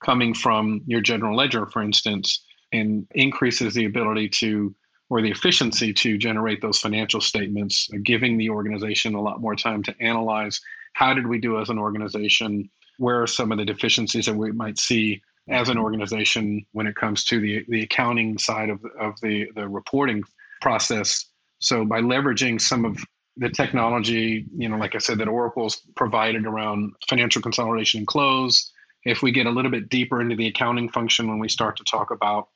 coming 0.03 0.33
from 0.33 0.81
your 0.85 1.01
general 1.01 1.35
ledger, 1.35 1.65
for 1.65 1.81
instance, 1.81 2.43
and 2.71 3.07
increases 3.11 3.73
the 3.73 3.85
ability 3.85 4.29
to 4.29 4.73
or 5.09 5.21
the 5.21 5.31
efficiency 5.31 5.91
to 5.91 6.17
generate 6.19 6.61
those 6.61 6.79
financial 6.79 7.19
statements, 7.19 7.89
giving 8.03 8.37
the 8.37 8.49
organization 8.49 9.15
a 9.15 9.21
lot 9.21 9.41
more 9.41 9.55
time 9.55 9.81
to 9.81 9.95
analyze 9.99 10.61
how 10.93 11.13
did 11.13 11.25
we 11.25 11.39
do 11.39 11.59
as 11.59 11.69
an 11.69 11.79
organization, 11.79 12.69
where 12.97 13.21
are 13.21 13.27
some 13.27 13.51
of 13.51 13.57
the 13.57 13.65
deficiencies 13.65 14.27
that 14.27 14.35
we 14.35 14.51
might 14.51 14.77
see 14.77 15.21
as 15.49 15.69
an 15.69 15.77
organization 15.77 16.65
when 16.71 16.87
it 16.87 16.95
comes 16.95 17.23
to 17.25 17.39
the, 17.39 17.65
the 17.69 17.81
accounting 17.83 18.37
side 18.37 18.69
of, 18.69 18.79
of 18.99 19.19
the, 19.21 19.47
the 19.55 19.67
reporting 19.67 20.23
process. 20.61 21.25
So 21.59 21.85
by 21.85 22.01
leveraging 22.01 22.61
some 22.61 22.85
of 22.85 22.97
the 23.37 23.49
technology, 23.49 24.45
you 24.55 24.69
know, 24.69 24.77
like 24.77 24.95
I 24.95 24.99
said, 24.99 25.17
that 25.19 25.27
Oracle's 25.27 25.81
provided 25.95 26.45
around 26.45 26.93
financial 27.09 27.41
consolidation 27.41 27.99
and 27.99 28.07
close, 28.07 28.71
if 29.05 29.21
we 29.21 29.31
get 29.31 29.45
a 29.45 29.51
little 29.51 29.71
bit 29.71 29.89
deeper 29.89 30.21
into 30.21 30.35
the 30.35 30.47
accounting 30.47 30.89
function 30.89 31.27
when 31.27 31.39
we 31.39 31.49
start 31.49 31.77
to 31.77 31.83
talk 31.83 32.11
about 32.11 32.49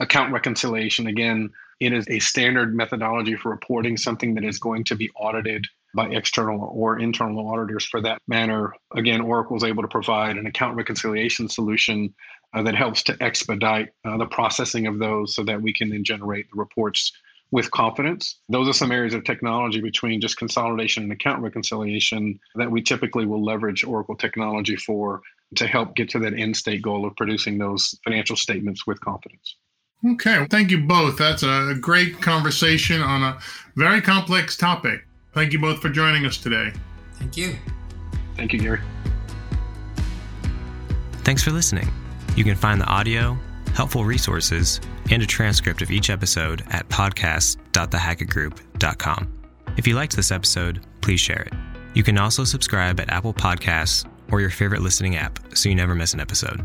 account 0.00 0.32
reconciliation, 0.32 1.06
again, 1.06 1.50
it 1.80 1.92
is 1.92 2.06
a 2.08 2.18
standard 2.18 2.74
methodology 2.74 3.36
for 3.36 3.50
reporting 3.50 3.96
something 3.96 4.34
that 4.34 4.44
is 4.44 4.58
going 4.58 4.84
to 4.84 4.96
be 4.96 5.10
audited 5.10 5.66
by 5.94 6.08
external 6.08 6.70
or 6.72 6.98
internal 6.98 7.48
auditors 7.48 7.84
for 7.84 8.00
that 8.00 8.20
matter. 8.26 8.72
Again, 8.94 9.20
Oracle 9.20 9.56
is 9.56 9.64
able 9.64 9.82
to 9.82 9.88
provide 9.88 10.36
an 10.36 10.46
account 10.46 10.76
reconciliation 10.76 11.48
solution 11.48 12.14
uh, 12.54 12.62
that 12.62 12.74
helps 12.74 13.02
to 13.04 13.16
expedite 13.22 13.90
uh, 14.04 14.16
the 14.16 14.26
processing 14.26 14.86
of 14.86 14.98
those 14.98 15.34
so 15.34 15.44
that 15.44 15.60
we 15.60 15.72
can 15.72 15.90
then 15.90 16.04
generate 16.04 16.50
the 16.50 16.58
reports 16.58 17.12
with 17.50 17.70
confidence. 17.70 18.38
Those 18.48 18.68
are 18.68 18.72
some 18.72 18.90
areas 18.90 19.14
of 19.14 19.24
technology 19.24 19.80
between 19.80 20.20
just 20.20 20.38
consolidation 20.38 21.02
and 21.02 21.12
account 21.12 21.42
reconciliation 21.42 22.40
that 22.54 22.70
we 22.70 22.82
typically 22.82 23.26
will 23.26 23.44
leverage 23.44 23.84
Oracle 23.84 24.16
technology 24.16 24.76
for 24.76 25.20
to 25.56 25.66
help 25.66 25.94
get 25.94 26.08
to 26.10 26.18
that 26.20 26.32
end 26.32 26.56
state 26.56 26.80
goal 26.80 27.06
of 27.06 27.14
producing 27.16 27.58
those 27.58 27.94
financial 28.04 28.36
statements 28.36 28.86
with 28.86 28.98
confidence. 29.00 29.56
Okay, 30.04 30.46
thank 30.50 30.70
you 30.70 30.80
both. 30.80 31.18
That's 31.18 31.42
a 31.42 31.76
great 31.80 32.20
conversation 32.20 33.02
on 33.02 33.22
a 33.22 33.38
very 33.76 34.00
complex 34.00 34.56
topic. 34.56 35.06
Thank 35.32 35.52
you 35.52 35.58
both 35.58 35.80
for 35.80 35.88
joining 35.88 36.24
us 36.26 36.38
today. 36.38 36.72
Thank 37.14 37.36
you. 37.36 37.56
Thank 38.36 38.52
you, 38.52 38.58
Gary. 38.58 38.80
Thanks 41.24 41.42
for 41.42 41.50
listening. 41.52 41.88
You 42.36 42.44
can 42.44 42.56
find 42.56 42.80
the 42.80 42.86
audio, 42.86 43.36
helpful 43.74 44.04
resources, 44.04 44.80
and 45.10 45.22
a 45.22 45.26
transcript 45.26 45.82
of 45.82 45.90
each 45.90 46.08
episode 46.10 46.62
at 46.70 46.88
podcast.thehackettgroup.com. 46.88 49.32
If 49.76 49.86
you 49.86 49.94
liked 49.94 50.16
this 50.16 50.32
episode, 50.32 50.80
please 51.00 51.20
share 51.20 51.42
it. 51.42 51.52
You 51.94 52.02
can 52.02 52.18
also 52.18 52.44
subscribe 52.44 53.00
at 53.00 53.10
Apple 53.10 53.34
Podcasts 53.34 54.06
or 54.30 54.40
your 54.40 54.50
favorite 54.50 54.82
listening 54.82 55.16
app 55.16 55.38
so 55.54 55.68
you 55.68 55.74
never 55.74 55.94
miss 55.94 56.14
an 56.14 56.20
episode. 56.20 56.64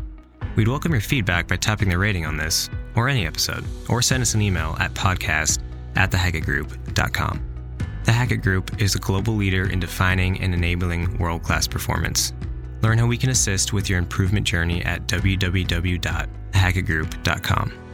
We'd 0.56 0.68
welcome 0.68 0.92
your 0.92 1.00
feedback 1.00 1.46
by 1.46 1.56
tapping 1.56 1.90
the 1.90 1.98
rating 1.98 2.26
on 2.26 2.36
this 2.36 2.68
or 2.96 3.08
any 3.08 3.26
episode, 3.26 3.64
or 3.88 4.02
send 4.02 4.22
us 4.22 4.34
an 4.34 4.42
email 4.42 4.76
at 4.80 4.92
podcast 4.94 5.60
at 5.96 6.10
thehackettgroup.com. 6.10 7.47
The 8.08 8.14
Hackett 8.14 8.40
Group 8.40 8.80
is 8.80 8.94
a 8.94 8.98
global 8.98 9.34
leader 9.34 9.68
in 9.68 9.80
defining 9.80 10.40
and 10.40 10.54
enabling 10.54 11.18
world 11.18 11.42
class 11.42 11.66
performance. 11.66 12.32
Learn 12.80 12.96
how 12.96 13.06
we 13.06 13.18
can 13.18 13.28
assist 13.28 13.74
with 13.74 13.90
your 13.90 13.98
improvement 13.98 14.46
journey 14.46 14.82
at 14.82 15.06
www.thehackettgroup.com. 15.06 17.87